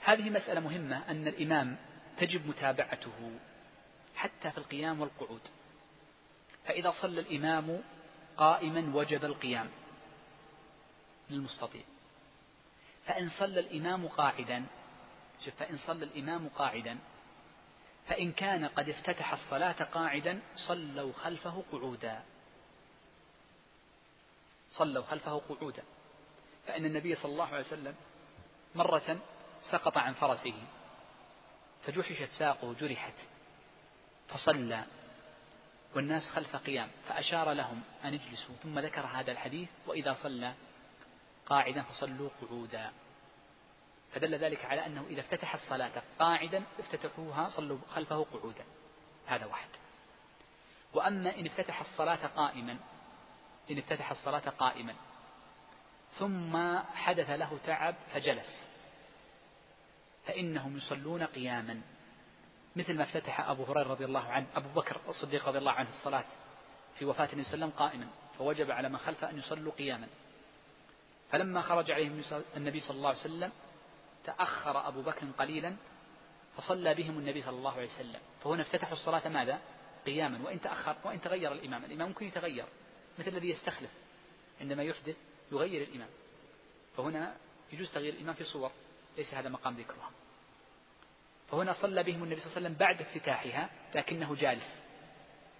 [0.00, 1.76] هذه مسألة مهمة أن الإمام
[2.18, 3.38] تجب متابعته
[4.16, 5.40] حتى في القيام والقعود.
[6.66, 7.82] فإذا صلى الإمام
[8.36, 9.70] قائما وجب القيام
[11.30, 11.82] للمستطيع.
[13.06, 14.64] فإن صلى الإمام قاعدا
[15.44, 16.98] شوف فإن صلى الإمام قاعدا
[18.08, 22.22] فإن كان قد افتتح الصلاة قاعدا صلوا خلفه قعودا.
[24.70, 25.82] صلوا خلفه قعودا.
[26.70, 27.94] فإن النبي صلى الله عليه وسلم
[28.74, 29.18] مرة
[29.70, 30.54] سقط عن فرسه
[31.82, 33.14] فجحشت ساقه جرحت
[34.28, 34.84] فصلى
[35.94, 40.54] والناس خلف قيام فأشار لهم أن اجلسوا ثم ذكر هذا الحديث وإذا صلى
[41.46, 42.92] قاعدا فصلوا قعودا.
[44.14, 48.64] فدل ذلك على أنه إذا افتتح الصلاة قاعدا افتتحوها صلوا خلفه قعودا.
[49.26, 49.68] هذا واحد.
[50.92, 52.76] وأما إن افتتح الصلاة قائما
[53.70, 54.94] إن افتتح الصلاة قائما
[56.18, 58.70] ثم حدث له تعب فجلس.
[60.26, 61.80] فإنهم يصلون قياما.
[62.76, 66.24] مثل ما افتتح أبو هريرة رضي الله عنه أبو بكر الصديق رضي الله عنه الصلاة
[66.98, 68.06] في وفاة النبي صلى الله عليه وسلم قائما
[68.38, 70.08] فوجب على من خلفه أن يصلوا قياما.
[71.30, 72.22] فلما خرج عليهم
[72.56, 73.52] النبي صلى الله عليه وسلم
[74.24, 75.76] تأخر أبو بكر قليلا
[76.56, 78.20] فصلى بهم النبي صلى الله عليه وسلم.
[78.44, 79.60] فهنا افتتحوا الصلاة ماذا؟
[80.06, 80.44] قياما.
[80.44, 82.66] وإن تأخر وإن تغير الإمام الإمام ممكن يتغير
[83.18, 83.90] مثل الذي يستخلف
[84.60, 85.16] عندما يحدث
[85.52, 86.08] يغير الإمام
[86.96, 87.36] فهنا
[87.72, 88.70] يجوز تغيير الإمام في صور.
[89.16, 90.10] ليس هذا مقام ذكرها.
[91.50, 94.80] فهنا صلى بهم النبي صلى الله عليه وسلم بعد افتتاحها لكنه جالس.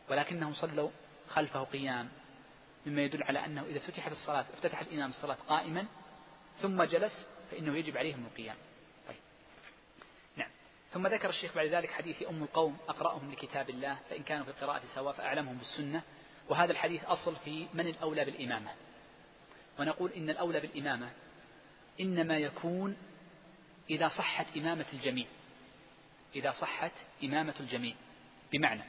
[0.09, 0.91] ولكنهم صلوا
[1.29, 2.09] خلفه قيام
[2.87, 5.87] مما يدل على أنه إذا فتحت الصلاة افتتح الإمام الصلاة قائما
[6.63, 8.57] ثم جلس فإنه يجب عليهم القيام.
[9.09, 9.17] طيب.
[10.37, 10.51] نعم.
[10.93, 14.83] ثم ذكر الشيخ بعد ذلك حديث أم القوم أقرأهم لكتاب الله فإن كانوا في القراءة
[14.95, 16.03] سواء فأعلمهم بالسنة.
[16.49, 18.71] وهذا الحديث أصل في من الأولى بالإمامة.
[19.81, 21.11] ونقول إن الأولى بالإمامة.
[22.01, 22.97] إنما يكون
[23.91, 25.27] إذا صحت إمامة الجميع.
[26.35, 26.93] إذا صحت
[27.25, 27.95] إمامة الجميع.
[28.53, 28.83] بمعنى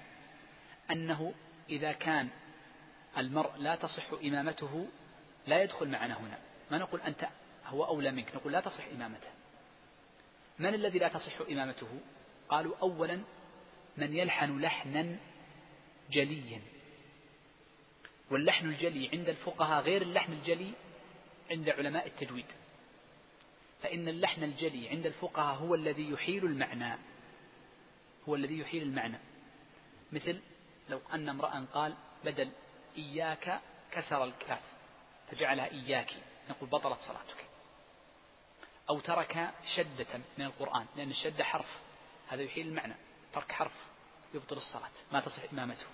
[0.91, 1.33] أنه
[1.69, 2.29] إذا كان
[3.17, 4.87] المرء لا تصح إمامته
[5.47, 6.39] لا يدخل معنا هنا.
[6.71, 7.27] ما نقول أنت
[7.65, 8.35] هو أولى منك.
[8.35, 9.29] نقول لا تصح إمامته.
[10.59, 11.99] من الذي لا تصح إمامته؟
[12.49, 13.21] قالوا أولا
[13.97, 15.15] من يلحن لحنا
[16.11, 16.61] جليا.
[18.31, 20.71] واللحن الجلي عند الفقهاء غير اللحن الجلي
[21.51, 22.45] عند علماء التجويد.
[23.83, 26.97] فإن اللحن الجلي عند الفقهاء هو الذي يحيل المعنى.
[28.29, 29.17] هو الذي يحيل المعنى.
[30.11, 30.41] مثل
[30.89, 32.51] لو أن امرأ قال بدل
[32.97, 33.61] إياك
[33.91, 34.61] كسر الكاف
[35.31, 36.11] فجعلها إياك
[36.49, 37.51] نقول بطلت صلاتك.
[38.89, 41.79] أو ترك شدة من القرآن لأن الشدة حرف
[42.27, 42.95] هذا يحيل المعنى
[43.33, 43.73] ترك حرف
[44.33, 45.85] يبطل الصلاة ما تصح إمامته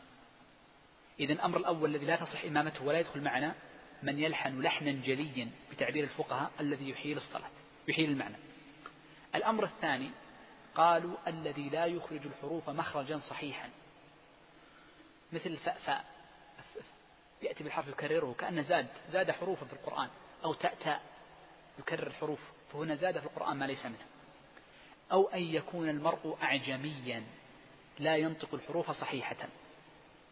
[1.19, 3.55] إذا الأمر الأول الذي لا تصح إمامته ولا يدخل معنا
[4.03, 7.49] من يلحن لحنا جليا بتعبير الفقهاء الذي يحيل الصلاة
[7.87, 8.35] يحيل المعنى.
[9.35, 10.11] الأمر الثاني
[10.75, 13.69] قالوا الذي لا يخرج الحروف مخرجا صحيحا.
[15.33, 16.05] مثل الفاء فاء
[17.41, 20.09] يأتي بالحرف يكرره كأن زاد زاد حروفا في القرآن
[20.43, 21.01] أو تاء
[21.79, 22.39] يكرر الحروف
[22.73, 24.05] فهنا زاد في القرآن ما ليس منه.
[25.11, 27.23] أو أن يكون المرء أعجميا
[27.99, 29.47] لا ينطق الحروف صحيحة.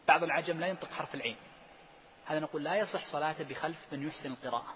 [0.08, 1.36] بعض العجم لا ينطق حرف العين.
[2.26, 4.74] هذا نقول لا يصح صلاته بخلف من يحسن القراءة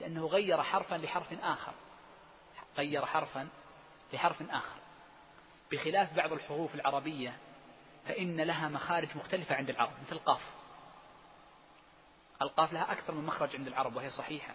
[0.00, 1.72] لأنه غير حرفا لحرف آخر.
[2.76, 3.48] غير حرفا
[4.12, 4.78] لحرف آخر.
[5.72, 7.36] بخلاف بعض الحروف العربية
[8.06, 10.42] فإن لها مخارج مختلفة عند العرب مثل القاف.
[12.42, 14.54] القاف لها أكثر من مخرج عند العرب وهي صحيحة.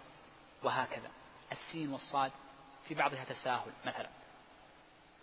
[0.63, 1.11] وهكذا.
[1.51, 2.31] السين والصاد
[2.87, 4.09] في بعضها تساهل مثلا.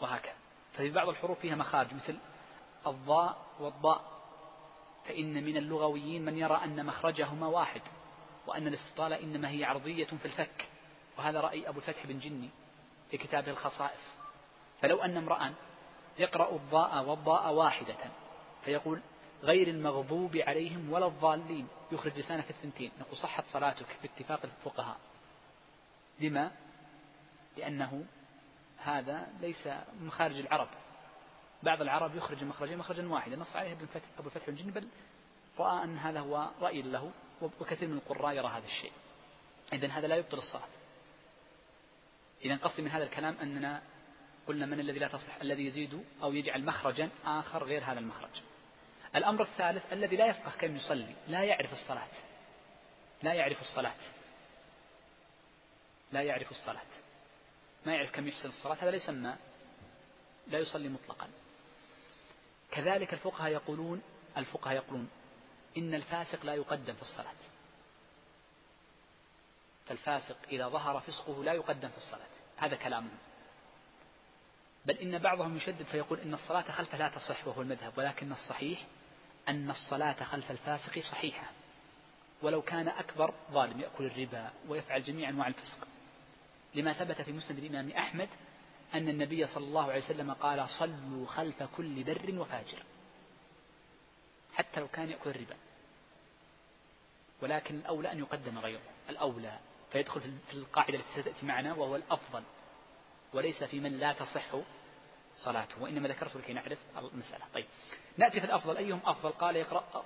[0.00, 0.34] وهكذا.
[0.72, 2.18] ففي بعض الحروف فيها مخارج مثل
[2.86, 4.19] الضاء والضاء.
[5.05, 7.82] فإن من اللغويين من يرى أن مخرجهما واحد
[8.46, 10.68] وأن الاستطالة إنما هي عرضية في الفك
[11.18, 12.51] وهذا رأي أبو الفتح بن جني
[13.11, 14.01] في كتابه الخصائص.
[14.80, 15.55] فلو أن امرأ
[16.18, 17.96] يقرأ الضاء والضاء واحدة
[18.64, 19.01] فيقول
[19.42, 22.92] غير المغضوب عليهم ولا الضالين يخرج لسانه في الثنتين.
[23.01, 24.96] نقول صحت صلاتك باتفاق الفقهاء.
[26.20, 26.51] لما؟
[27.57, 28.05] لأنه
[28.78, 29.66] هذا ليس
[30.01, 30.68] من خارج العرب.
[31.62, 33.36] بعض العرب يخرج المخرجين مخرجا واحدا.
[33.36, 34.88] نص عليه ابن فتح أبو الفتح الجن بل
[35.58, 37.11] رأى أن هذا هو رأي له
[37.42, 38.92] وكثير من القراء يرى هذا الشيء.
[39.72, 40.68] إذا هذا لا يبطل الصلاة.
[42.44, 43.82] إذا قصدي من هذا الكلام أننا
[44.46, 48.42] قلنا من الذي لا تصح الذي يزيد أو يجعل مخرجا آخر غير هذا المخرج.
[49.16, 52.08] الأمر الثالث الذي لا يفقه كم يصلي لا يعرف الصلاة.
[53.22, 53.94] لا يعرف الصلاة.
[56.12, 56.90] لا يعرف الصلاة.
[57.86, 59.36] ما يعرف كم يحسن الصلاة هذا لا يسمى
[60.46, 61.28] لا يصلي مطلقا.
[62.70, 64.02] كذلك الفقهاء يقولون
[64.36, 65.08] الفقهاء يقولون
[65.76, 67.34] إن الفاسق لا يقدم في الصلاة.
[69.86, 72.30] فالفاسق إذا ظهر فسقه لا يقدم في الصلاة.
[72.56, 73.18] هذا كلامهم
[74.86, 78.86] بل إن بعضهم يشدد فيقول إن الصلاة خلفه لا تصح وهو المذهب ولكن الصحيح
[79.48, 81.50] أن الصلاة خلف الفاسق صحيحة.
[82.42, 85.88] ولو كان أكبر ظالم يأكل الربا ويفعل جميع أنواع الفسق.
[86.74, 88.28] لما ثبت في مسند الإمام أحمد
[88.95, 92.82] أن النبي صلى الله عليه وسلم قال صلوا خلف كل بر وفاجر.
[94.55, 95.57] حتى لو كان يأكل الربا.
[97.43, 98.80] ولكن الأولى أن يقدم غيره.
[99.11, 99.59] الأولى
[99.93, 102.43] فيدخل في القاعدة التي ستأتي معنا وهو الأفضل.
[103.32, 104.57] وليس في من لا تصح
[105.38, 105.82] صلاته.
[105.82, 107.45] وإنما ذكرته لكي نعرف المسألة.
[107.55, 107.66] طيب.
[108.16, 108.76] نأتي في الأفضل.
[108.76, 110.05] أيهم أفضل؟ قال يقرأ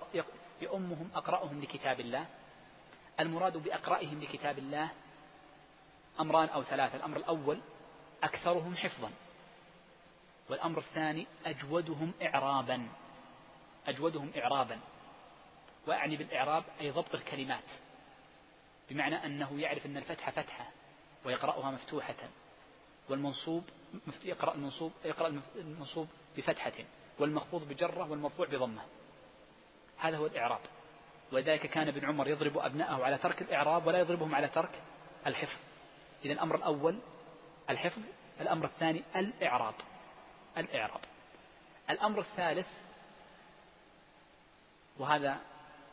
[0.62, 2.26] يؤمهم أقرأهم لكتاب الله.
[3.20, 4.89] المراد بأقرأهم لكتاب الله
[6.20, 6.97] أمران أو ثلاثة.
[6.97, 7.61] الأمر الأول
[8.24, 9.10] أكثرهم حفظا.
[10.48, 12.88] والأمر الثاني أجودهم إعرابا.
[13.86, 14.78] أجودهم إعرابا.
[15.86, 17.64] وأعني بالإعراب أي ضبط الكلمات.
[18.90, 20.70] بمعنى أنه يعرف أن الفتحة فتحة
[21.24, 22.14] ويقرأها مفتوحة.
[23.08, 23.64] والمنصوب
[24.24, 26.72] يقرأ المنصوب يقرأ المنصوب بفتحة.
[27.18, 28.82] والمخفوض بجرة والمرفوع بضمة.
[29.98, 30.60] هذا هو الإعراب.
[31.32, 34.82] ولذلك كان ابن عمر يضرب أبنائه على ترك الإعراب ولا يضربهم على ترك
[35.26, 35.58] الحفظ.
[36.24, 36.98] إذا الأمر الأول
[37.70, 38.02] الحفظ
[38.40, 39.74] الأمر الثاني الإعراب
[40.58, 41.00] الإعراب
[41.90, 42.66] الأمر الثالث
[44.98, 45.40] وهذا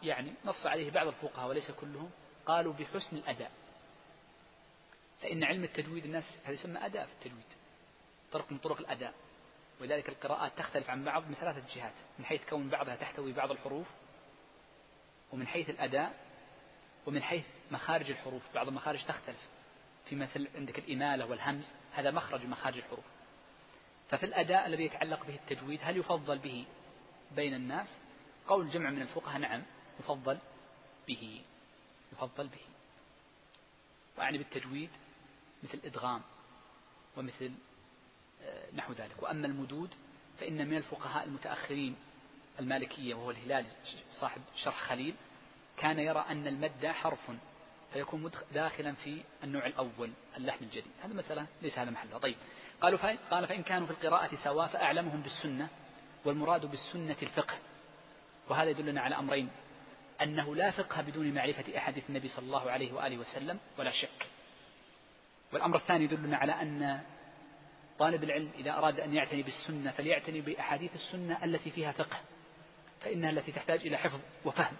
[0.03, 2.11] يعني نص عليه بعض الفقهاء وليس كلهم
[2.45, 3.51] قالوا بحسن الأداء.
[5.21, 7.45] فإن علم التجويد الناس هذا يسمى أداء في التجويد
[8.31, 9.13] طرق من طرق الأداء.
[9.81, 13.87] ولذلك القراءات تختلف عن بعض من ثلاثة جهات من حيث كون بعضها تحتوي بعض الحروف
[15.31, 16.13] ومن حيث الأداء
[17.05, 19.47] ومن حيث مخارج الحروف بعض المخارج تختلف.
[20.05, 23.05] في مثل عندك الإمالة والهمز هذا مخرج مخارج الحروف.
[24.09, 26.65] ففي الأداء الذي يتعلق به التجويد هل يفضل به
[27.35, 27.89] بين الناس؟
[28.47, 29.63] قول جمع من الفقهاء نعم
[29.99, 30.37] يفضل
[31.07, 31.41] به
[32.13, 32.65] يفضل به.
[34.17, 34.89] وأعني بالتجويد
[35.63, 36.21] مثل إدغام
[37.17, 37.51] ومثل
[38.43, 39.23] آه، نحو ذلك.
[39.23, 39.95] وأما المدود
[40.39, 41.95] فإن من الفقهاء المتأخرين
[42.59, 43.65] المالكية وهو الهلال
[44.11, 45.15] صاحب شرح خليل
[45.77, 47.31] كان يرى أن المد حرف
[47.93, 50.91] فيكون داخلا في النوع الأول اللحن الجديد.
[51.03, 52.17] هذا مسألة ليس هذا محلها.
[52.17, 52.35] طيب.
[52.81, 55.67] قالوا فإن قال فإن كانوا في القراءة سواء فأعلمهم بالسنة
[56.25, 57.55] والمراد بالسنة الفقه.
[58.49, 59.49] وهذا يدلنا على أمرين.
[60.21, 64.27] أنه لا فقه بدون معرفة أحاديث النبي صلى الله عليه وآله وسلم ولا شك.
[65.53, 67.01] والأمر الثاني يدلنا على أن
[67.99, 72.17] طالب العلم إذا أراد أن يعتني بالسنة فليعتني بأحاديث السنة التي فيها فقه
[73.01, 74.75] فإنها التي تحتاج إلى حفظ وفهم.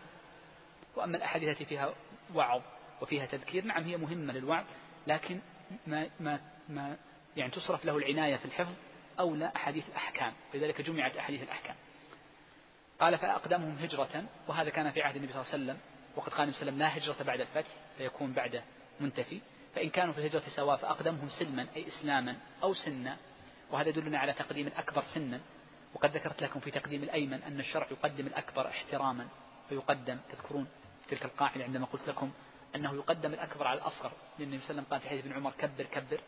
[0.96, 1.94] وأما الأحاديث التي فيها
[2.36, 2.62] وعظ
[3.02, 3.66] وفيها تذكير.
[3.66, 4.66] نعم هي مهمة للوعظ
[5.08, 5.40] لكن
[5.88, 6.40] ما, ما,
[6.70, 6.98] ما
[7.38, 8.74] يعني تصرف له العناية في الحفظ
[9.20, 10.34] أولى أحاديث الأحكام.
[10.54, 11.76] لذلك جمعت أحاديث الأحكام.
[13.00, 15.78] قال فأقدمهم هجرة وهذا كان في عهد النبي صلى الله عليه وسلم
[16.16, 18.64] وقد قال النبي صلى الله عليه وسلم لا هجرة بعد الفتح فيكون بعد
[19.00, 19.40] منتفي.
[19.76, 23.18] فإن كانوا في الهجرة سواء فأقدمهم سلما أي إسلاما أو سنا
[23.72, 25.40] وهذا يدلنا على تقديم الأكبر سنا.
[25.94, 29.28] وقد ذكرت لكم في تقديم الأيمن أن الشرع يقدم الأكبر احتراما
[29.70, 30.18] فيقدم.
[30.32, 30.68] تذكرون
[31.10, 32.32] تلك القاعدة عندما قلت لكم
[32.76, 34.12] أنه يقدم الأكبر على الأصغر.
[34.40, 36.22] لأن النبي صلى الله عليه وسلم قال في حديث ابن عمر كبر كبر.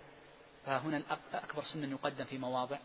[0.65, 2.77] فهنا الأكبر سنا يقدم في مواضع.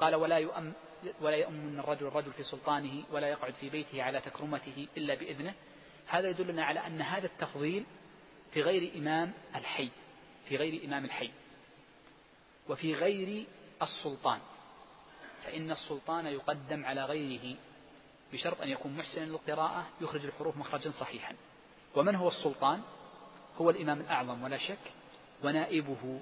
[0.00, 0.72] قال ولا يؤم
[1.20, 5.54] ولا يؤمن الرجل الرجل في سلطانه ولا يقعد في بيته على تكرمته إلا بإذنه.
[6.06, 7.84] هذا يدلنا على أن هذا التفضيل
[8.52, 9.90] في غير إمام الحي
[10.48, 11.30] في غير إمام الحي
[12.68, 13.46] وفي غير
[13.82, 14.40] السلطان.
[15.44, 17.56] فإن السلطان يقدم على غيره
[18.32, 21.34] بشرط أن يكون محسنا للقراءة يخرج الحروف مخرجا صحيحا.
[21.94, 22.82] ومن هو السلطان؟
[23.60, 24.92] هو الإمام الأعظم ولا شك
[25.44, 26.20] ونائبه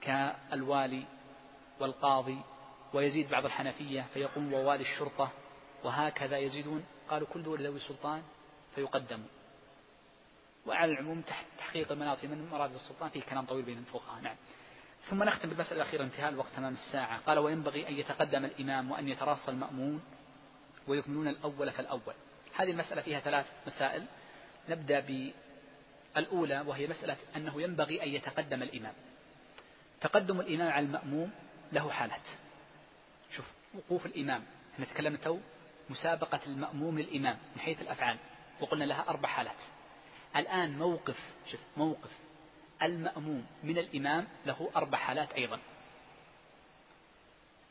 [0.00, 1.04] كالوالي
[1.80, 2.38] والقاضي
[2.94, 5.30] ويزيد بعض الحنفية فيقوم ووالي الشرطة
[5.84, 6.84] وهكذا يزيدون.
[7.10, 8.22] قالوا كل دول ذوي السلطان
[8.74, 9.28] فيقدموا
[10.66, 14.20] وعلى العموم تحت تحقيق المناط في من مراد السلطان فيه كلام طويل بين الفقهاء.
[14.22, 14.36] نعم.
[15.10, 17.20] ثم نختم بالمسألة الأخيرة انتهاء الوقت تمام الساعة.
[17.20, 20.02] قال وينبغي أن يتقدم الإمام وأن يتراصى المأمون
[20.88, 22.14] ويكملون الأول فالأول.
[22.56, 24.06] هذه المسألة فيها ثلاث مسائل.
[24.68, 25.00] نبدأ
[26.14, 28.94] بالأولى وهي مسألة أنه ينبغي أن يتقدم الإمام.
[30.00, 31.30] تقدم الإمام على المأموم
[31.72, 32.20] له حالات.
[33.36, 34.44] شوف وقوف الإمام.
[34.74, 35.38] إحنا تكلمنا تو
[35.90, 38.16] مسابقة المأموم للإمام من حيث الأفعال.
[38.60, 39.56] وقلنا لها أربع حالات.
[40.36, 41.18] الآن موقف
[41.50, 42.10] شوف موقف.
[42.82, 45.60] المأموم من الإمام له أربع حالات أيضا.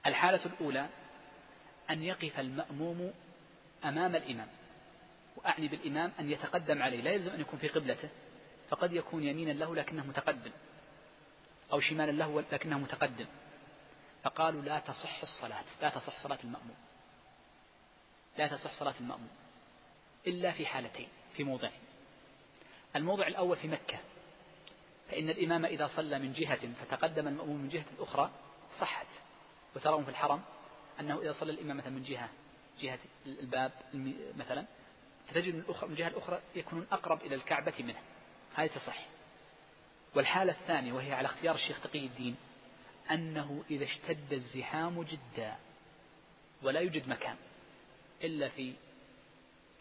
[0.06, 0.90] الحالة الأولى
[1.90, 3.14] أن يقف المأموم
[3.86, 4.48] أمام الإمام.
[5.44, 7.02] وأعني بالإمام أن يتقدم عليه.
[7.02, 8.10] لا يلزم أن يكون في قبلته.
[8.70, 10.52] فقد يكون يمينا له لكنه متقدم.
[11.74, 13.26] أو شمالا له لكنه متقدم.
[14.24, 15.64] فقالوا لا تصح الصلاة.
[15.82, 16.76] لا تصح صلاة المأموم.
[18.38, 19.30] لا تصح صلاة المأموم.
[20.28, 21.08] إلا في حالتين.
[21.36, 21.82] في موضعين.
[22.96, 23.98] الموضع الأول في مكة.
[25.10, 28.32] فإن الإمام إذا صلى من جهة فتقدم المأموم من جهة أخرى
[28.80, 29.08] صحت.
[29.76, 30.42] وترون في الحرم
[31.00, 32.30] أنه إذا صلى الإمام مثلا من جهة
[32.82, 33.72] جهة الباب
[34.38, 34.66] مثلا
[35.28, 38.00] فتجد من, من الجهة الأخرى يكونون أقرب إلى الكعبة منه.
[38.56, 39.06] هذه تصح
[40.16, 42.36] والحالة الثانية وهي على اختيار الشيخ تقي الدين
[43.12, 45.56] أنه إذا اشتد الزحام جدا
[46.62, 47.36] ولا يوجد مكان
[48.24, 48.74] إلا في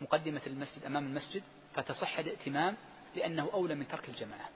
[0.00, 1.42] مقدمة المسجد أمام المسجد
[1.74, 2.76] فتصح الائتمام
[3.16, 4.48] لأنه أولى من ترك الجماعة.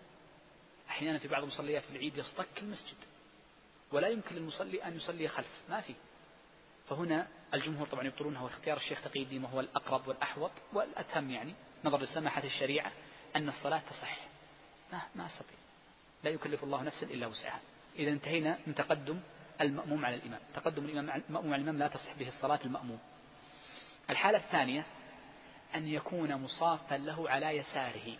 [0.88, 2.96] أحيانا في بعض مصليات العيد يصطك المسجد
[3.92, 5.94] ولا يمكن للمصلي أن يصلي خلف ما في.
[6.88, 12.44] فهنا الجمهور طبعا يبطلونها واختيار الشيخ تقي الدين وهو الأقرب والأحوط والأتم يعني نظر لسماحة
[12.44, 12.92] الشريعة
[13.36, 14.18] أن الصلاة تصح.
[14.92, 15.56] ما ما أستطيع.
[16.24, 17.60] لا يكلف الله نفسا إلا وسعها.
[17.96, 19.20] إذا انتهينا من تقدم
[19.60, 20.40] المأموم على الإمام.
[20.54, 22.98] تقدم الإمام المأموم على الإمام لا تصح به الصلاة المأموم.
[24.10, 24.84] الحالة الثانية
[25.74, 28.16] أن يكون مصافا له على يساره.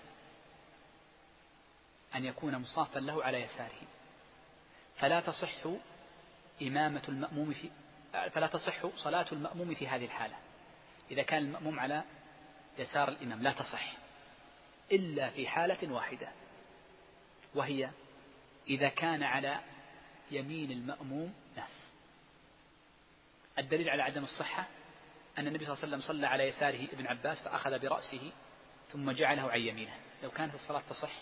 [2.15, 3.83] أن يكون مصافا له على يساره.
[4.97, 5.67] فلا تصح
[6.63, 7.71] إمامة المأموم في
[8.33, 10.37] فلا تصح صلاة المأموم في هذه الحالة.
[11.11, 12.03] إذا كان المأموم على
[12.79, 13.93] يسار الإمام لا تصح.
[14.93, 16.29] إلا في حالة واحدة
[17.55, 17.91] وهي
[18.69, 19.61] إذا كان على
[20.31, 21.89] يمين المأموم ناس.
[23.59, 24.65] الدليل على عدم الصحة
[25.39, 28.33] أن النبي صلى الله عليه وسلم صلى على يساره ابن عباس فأخذ برأسه
[28.93, 29.95] ثم جعله عن يمينه.
[30.23, 31.13] لو كانت الصلاة تصح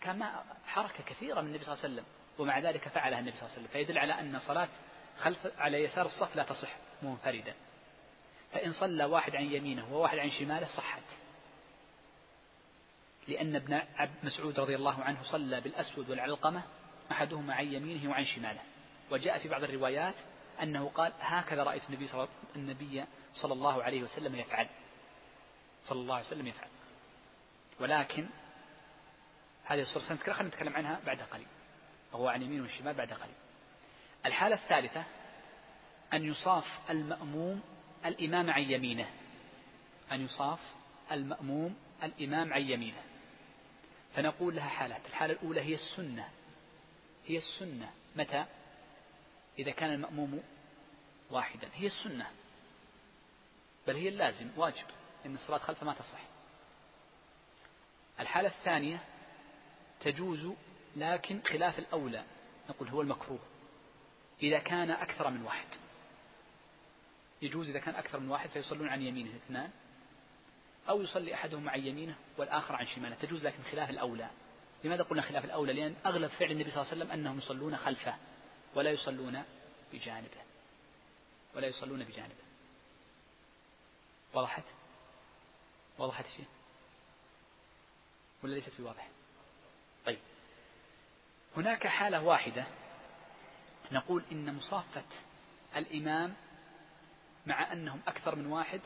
[0.00, 2.04] كان ما حركة كثيرة من النبي صلى الله عليه وسلم
[2.38, 3.72] ومع ذلك فعلها النبي صلى الله عليه وسلم.
[3.72, 4.68] فيدل على أن صلاة
[5.18, 7.54] خلف على يسار الصف لا تصح منفردا.
[8.52, 11.02] فإن صلى واحد عن يمينه وواحد عن شماله صحت.
[13.28, 16.62] لأن ابن عبد مسعود رضي الله عنه صلى بالأسود والعلقمة
[17.10, 18.60] أحدهما عن يمينه وعن شماله.
[19.10, 20.14] وجاء في بعض الروايات
[20.62, 23.04] أنه قال هكذا رأيت النبي صلى, النبي
[23.34, 24.68] صلى الله عليه وسلم يفعل.
[25.84, 26.68] صلى الله عليه وسلم يفعل.
[27.80, 28.26] ولكن
[29.64, 31.46] هذه الصورة سنذكرها خلينا نتكلم عنها بعد قليل.
[32.12, 33.34] وهو عن يمين والشمال بعد قليل.
[34.26, 35.04] الحالة الثالثة
[36.12, 37.62] أن يصاف المأموم
[38.06, 39.10] الإمام عن يمينه.
[40.12, 40.60] أن يصاف
[41.12, 43.02] المأموم الإمام عن يمينه.
[44.16, 45.00] فنقول لها حالات.
[45.06, 46.28] الحالة الأولى هي السنة.
[47.26, 47.90] هي السنة.
[48.16, 48.44] متى؟
[49.58, 50.42] إذا كان المأموم
[51.30, 51.68] واحدا.
[51.74, 52.30] هي السنة.
[53.86, 54.86] بل هي اللازم واجب
[55.26, 56.20] إن الصلاة خلفه ما تصح.
[58.20, 59.00] الحالة الثانية
[60.00, 60.52] تجوز
[60.96, 62.24] لكن خلاف الأولى.
[62.70, 63.53] نقول هو المكروه.
[64.44, 65.66] إذا كان أكثر من واحد.
[67.42, 69.70] يجوز إذا كان أكثر من واحد فيصلون عن يمينه اثنان
[70.88, 73.14] أو يصلي أحدهم عن يمينه والآخر عن شماله.
[73.14, 74.30] تجوز لكن خلاف الأولى.
[74.84, 78.16] لماذا قلنا خلاف الأولى؟ لأن أغلب فعل النبي صلى الله عليه وسلم أنهم يصلون خلفه
[78.74, 79.42] ولا يصلون
[79.92, 80.42] بجانبه.
[81.54, 82.44] ولا يصلون بجانبه.
[84.34, 84.64] وضحت
[85.98, 86.46] وضحت شيء؟
[88.42, 89.08] ولا ليست في واضح
[90.06, 90.18] طيب.
[91.56, 92.66] هناك حالة واحدة
[93.92, 95.04] نقول إن مصافة
[95.76, 96.34] الإمام
[97.46, 98.80] مع أنهم أكثر من واحد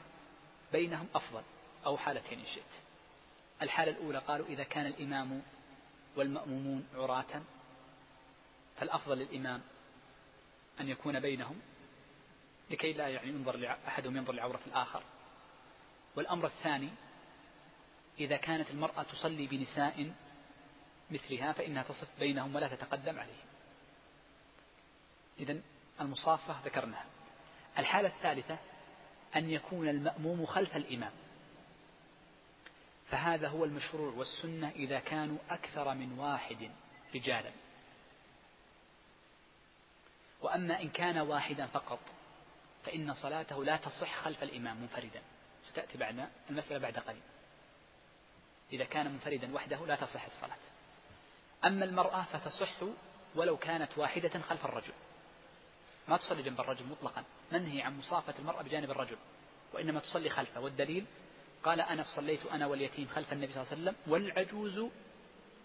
[0.72, 1.42] بينهم أفضل
[1.86, 2.64] أو حالتين إن شئت.
[3.62, 5.42] الحالة الأولى قالوا إذا كان الإمام
[6.16, 7.42] والمأمومون عراة
[8.76, 9.62] فالأفضل للإمام
[10.80, 11.60] أن يكون بينهم
[12.70, 15.02] لكي لا يعني ينظر أحدهم ينظر لعورة الآخر.
[16.16, 16.90] والأمر الثاني
[18.20, 20.12] إذا كانت المرأة تصلي بنساء
[21.10, 23.48] مثلها فإنها تصف بينهم ولا تتقدم عليهم.
[25.38, 25.60] إذا
[26.00, 27.04] المصافة ذكرناها.
[27.78, 28.58] الحالة الثالثة
[29.36, 31.12] أن يكون المأموم خلف الإمام.
[33.10, 36.70] فهذا هو المشروع والسنة إذا كانوا أكثر من واحد
[37.14, 37.50] رجالا.
[40.40, 41.98] وأما إن كان واحدا فقط
[42.84, 45.22] فإن صلاته لا تصح خلف الإمام منفردا.
[45.64, 47.22] ستأتي بعد المسألة بعد قليل.
[48.72, 50.56] إذا كان منفردا وحده لا تصح الصلاة.
[51.64, 52.74] أما المرأة فتصح
[53.34, 54.92] ولو كانت واحدة خلف الرجل.
[56.08, 59.16] ما تصلي جنب الرجل مطلقا منهي عن مصافة المرأة بجانب الرجل
[59.72, 60.60] وإنما تصلي خلفه.
[60.60, 61.06] والدليل؟
[61.64, 64.90] قال أنا صليت أنا واليتيم خلف النبي صلى الله عليه وسلم والعجوز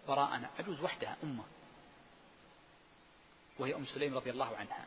[0.08, 0.50] وراءنا.
[0.60, 1.44] عجوز وحدها أمة.
[3.60, 4.86] وهي أم سليم رضي الله عنها.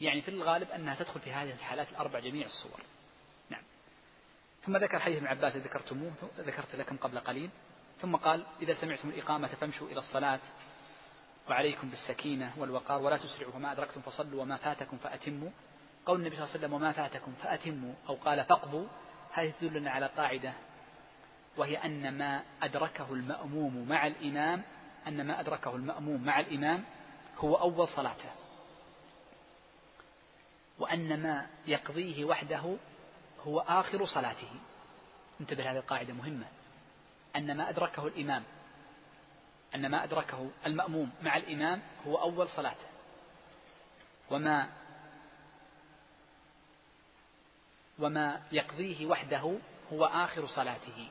[0.00, 2.80] يعني في الغالب أنها تدخل في هذه الحالات الأربع جميع الصور.
[3.50, 3.62] نعم.
[4.62, 7.50] ثم ذكر حديث ابن عباس ذكرتموه ذكرت لكم قبل قليل.
[8.00, 10.40] ثم قال إذا سمعتم الإقامة فامشوا إلى الصلاة.
[11.50, 15.50] وعليكم بالسكينة والوقار ولا تسرعوا فما أدركتم فصلوا وما فاتكم فأتموا.
[16.06, 18.86] قول النبي صلى الله عليه وسلم وما فاتكم فأتموا أو قال فاقضوا.
[19.32, 20.52] هذه تدلنا على قاعدة
[21.56, 24.62] وهي أن ما أدركه المأموم مع الإمام
[25.06, 26.84] أن ما أدركه المأموم مع الإمام
[27.38, 28.30] هو أول صلاته.
[30.78, 32.76] وأن ما يقضيه وحده
[33.42, 34.50] هو آخر صلاته.
[35.40, 36.46] انتبه هذه القاعدة مهمة.
[37.36, 38.42] أن ما أدركه الإمام
[39.74, 42.86] أن ما أدركه المأموم مع الإمام هو أول صلاته.
[44.30, 44.68] وما
[47.98, 49.58] وما يقضيه وحده
[49.92, 51.08] هو آخر صلاته.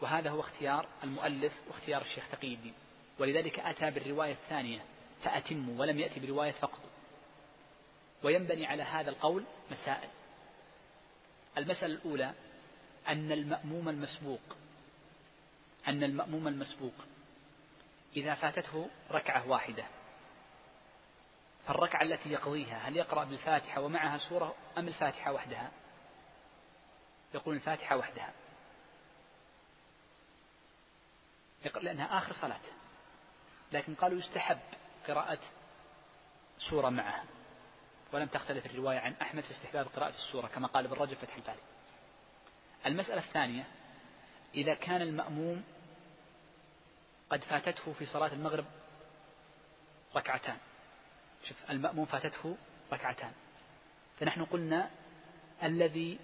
[0.00, 2.74] وهذا هو اختيار المؤلف واختيار الشيخ تقي الدين.
[3.18, 4.80] ولذلك أتى بالرواية الثانية
[5.24, 6.80] فأتموا ولم يأتي برواية فقط.
[8.22, 10.08] وينبني على هذا القول مسائل.
[11.58, 12.32] المسألة الأولى
[13.08, 14.40] أن المأموم المسبوق
[15.88, 16.94] أن المأموم المسبوق
[18.16, 19.84] إذا فاتته ركعة واحدة.
[21.66, 25.70] فالركعة التي يقضيها هل يقرأ بالفاتحة ومعها سورة أم الفاتحة وحدها؟
[27.34, 28.32] يقول الفاتحة وحدها.
[31.82, 32.60] لأنها آخر صلاة.
[33.72, 34.58] لكن قالوا يستحب
[35.08, 35.38] قراءة
[36.58, 37.24] سورة معها.
[38.12, 41.60] ولم تختلف الرواية عن أحمد في استحباب قراءة السورة كما قال ابن رجب فتح الباري.
[42.86, 43.64] المسألة الثانية
[44.54, 45.64] إذا كان المأموم
[47.30, 48.64] قد فاتته في صلاة المغرب
[50.16, 50.56] ركعتان.
[51.44, 52.56] شوف المأموم فاتته
[52.92, 53.32] ركعتان.
[54.20, 54.90] فنحن قلنا
[55.62, 56.18] الذي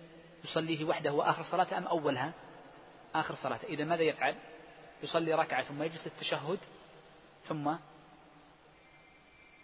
[0.44, 2.32] يصليه وحده هو آخر صلاة أم أولها؟
[3.14, 3.61] آخر صلاة.
[3.64, 4.36] إذا ماذا يفعل؟
[5.03, 6.59] يصلي ركعة ثم يجلس التشهد
[7.44, 7.74] ثم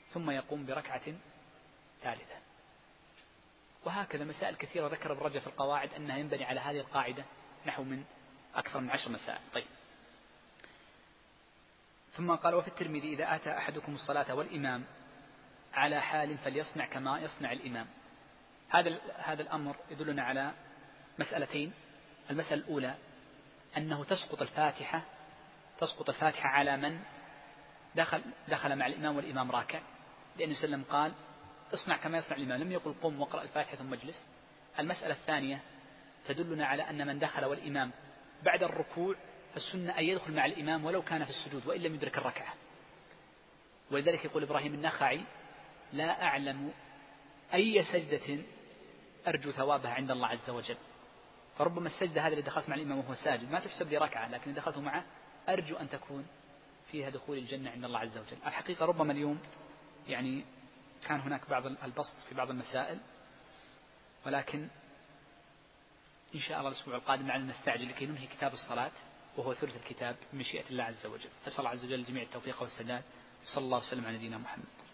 [0.08, 1.14] ثم يقوم بركعة
[2.02, 2.34] ثالثة.
[3.84, 7.24] وهكذا مسائل كثيرة ذكر ابن في القواعد أنها ينبني على هذه القاعدة
[7.66, 8.04] نحو من
[8.54, 9.40] أكثر من عشر مسائل.
[9.54, 9.66] طيب.
[12.18, 14.84] ثم قال وفي الترمذي إذا أتى أحدكم الصلاة والإمام
[15.74, 17.86] على حال فليصنع كما يصنع الإمام.
[18.68, 20.52] هذا هذا الأمر يدلنا على
[21.18, 21.72] مسألتين.
[22.30, 22.94] المسألة الأولى
[23.76, 25.02] أنه تسقط الفاتحة
[25.80, 27.00] تسقط الفاتحة على من؟
[27.94, 29.80] دخل دخل مع الإمام والإمام راكع.
[30.38, 31.12] لأنه سلم قال
[31.74, 32.60] اصنع كما يصنع الإمام.
[32.60, 34.26] لم يقل قم واقرأ الفاتحة ثم اجلس.
[34.78, 35.60] المسألة الثانية
[36.28, 37.90] تدلنا على أن من دخل والإمام
[38.42, 39.16] بعد الركوع
[39.54, 42.54] فالسنة أن يدخل مع الإمام ولو كان في السجود وإن لم يدرك الركعة.
[43.90, 45.20] ولذلك يقول إبراهيم النخعي
[45.92, 46.72] لا أعلم
[47.54, 48.42] أي سجدة
[49.26, 50.76] أرجو ثوابها عند الله عز وجل.
[51.58, 54.78] فربما السجدة هذه اللي دخلت مع الإمام وهو ساجد ما تحسب لي ركعة لكن دخلت
[54.78, 55.04] معه
[55.48, 56.26] أرجو أن تكون
[56.90, 58.36] فيها دخول الجنة عند الله عز وجل.
[58.46, 59.40] الحقيقة ربما اليوم
[60.08, 60.44] يعني
[61.06, 62.98] كان هناك بعض البسط في بعض المسائل
[64.26, 64.68] ولكن
[66.34, 68.92] إن شاء الله الأسبوع القادم لعلنا نستعجل لكي ننهي كتاب الصلاة.
[69.38, 71.30] وهو ثلث الكتاب بمشيئة الله عز وجل.
[71.46, 73.02] أسأل الله عز وجل جميع التوفيق والسداد.
[73.46, 74.87] صلى الله وسلم على نبينا محمد.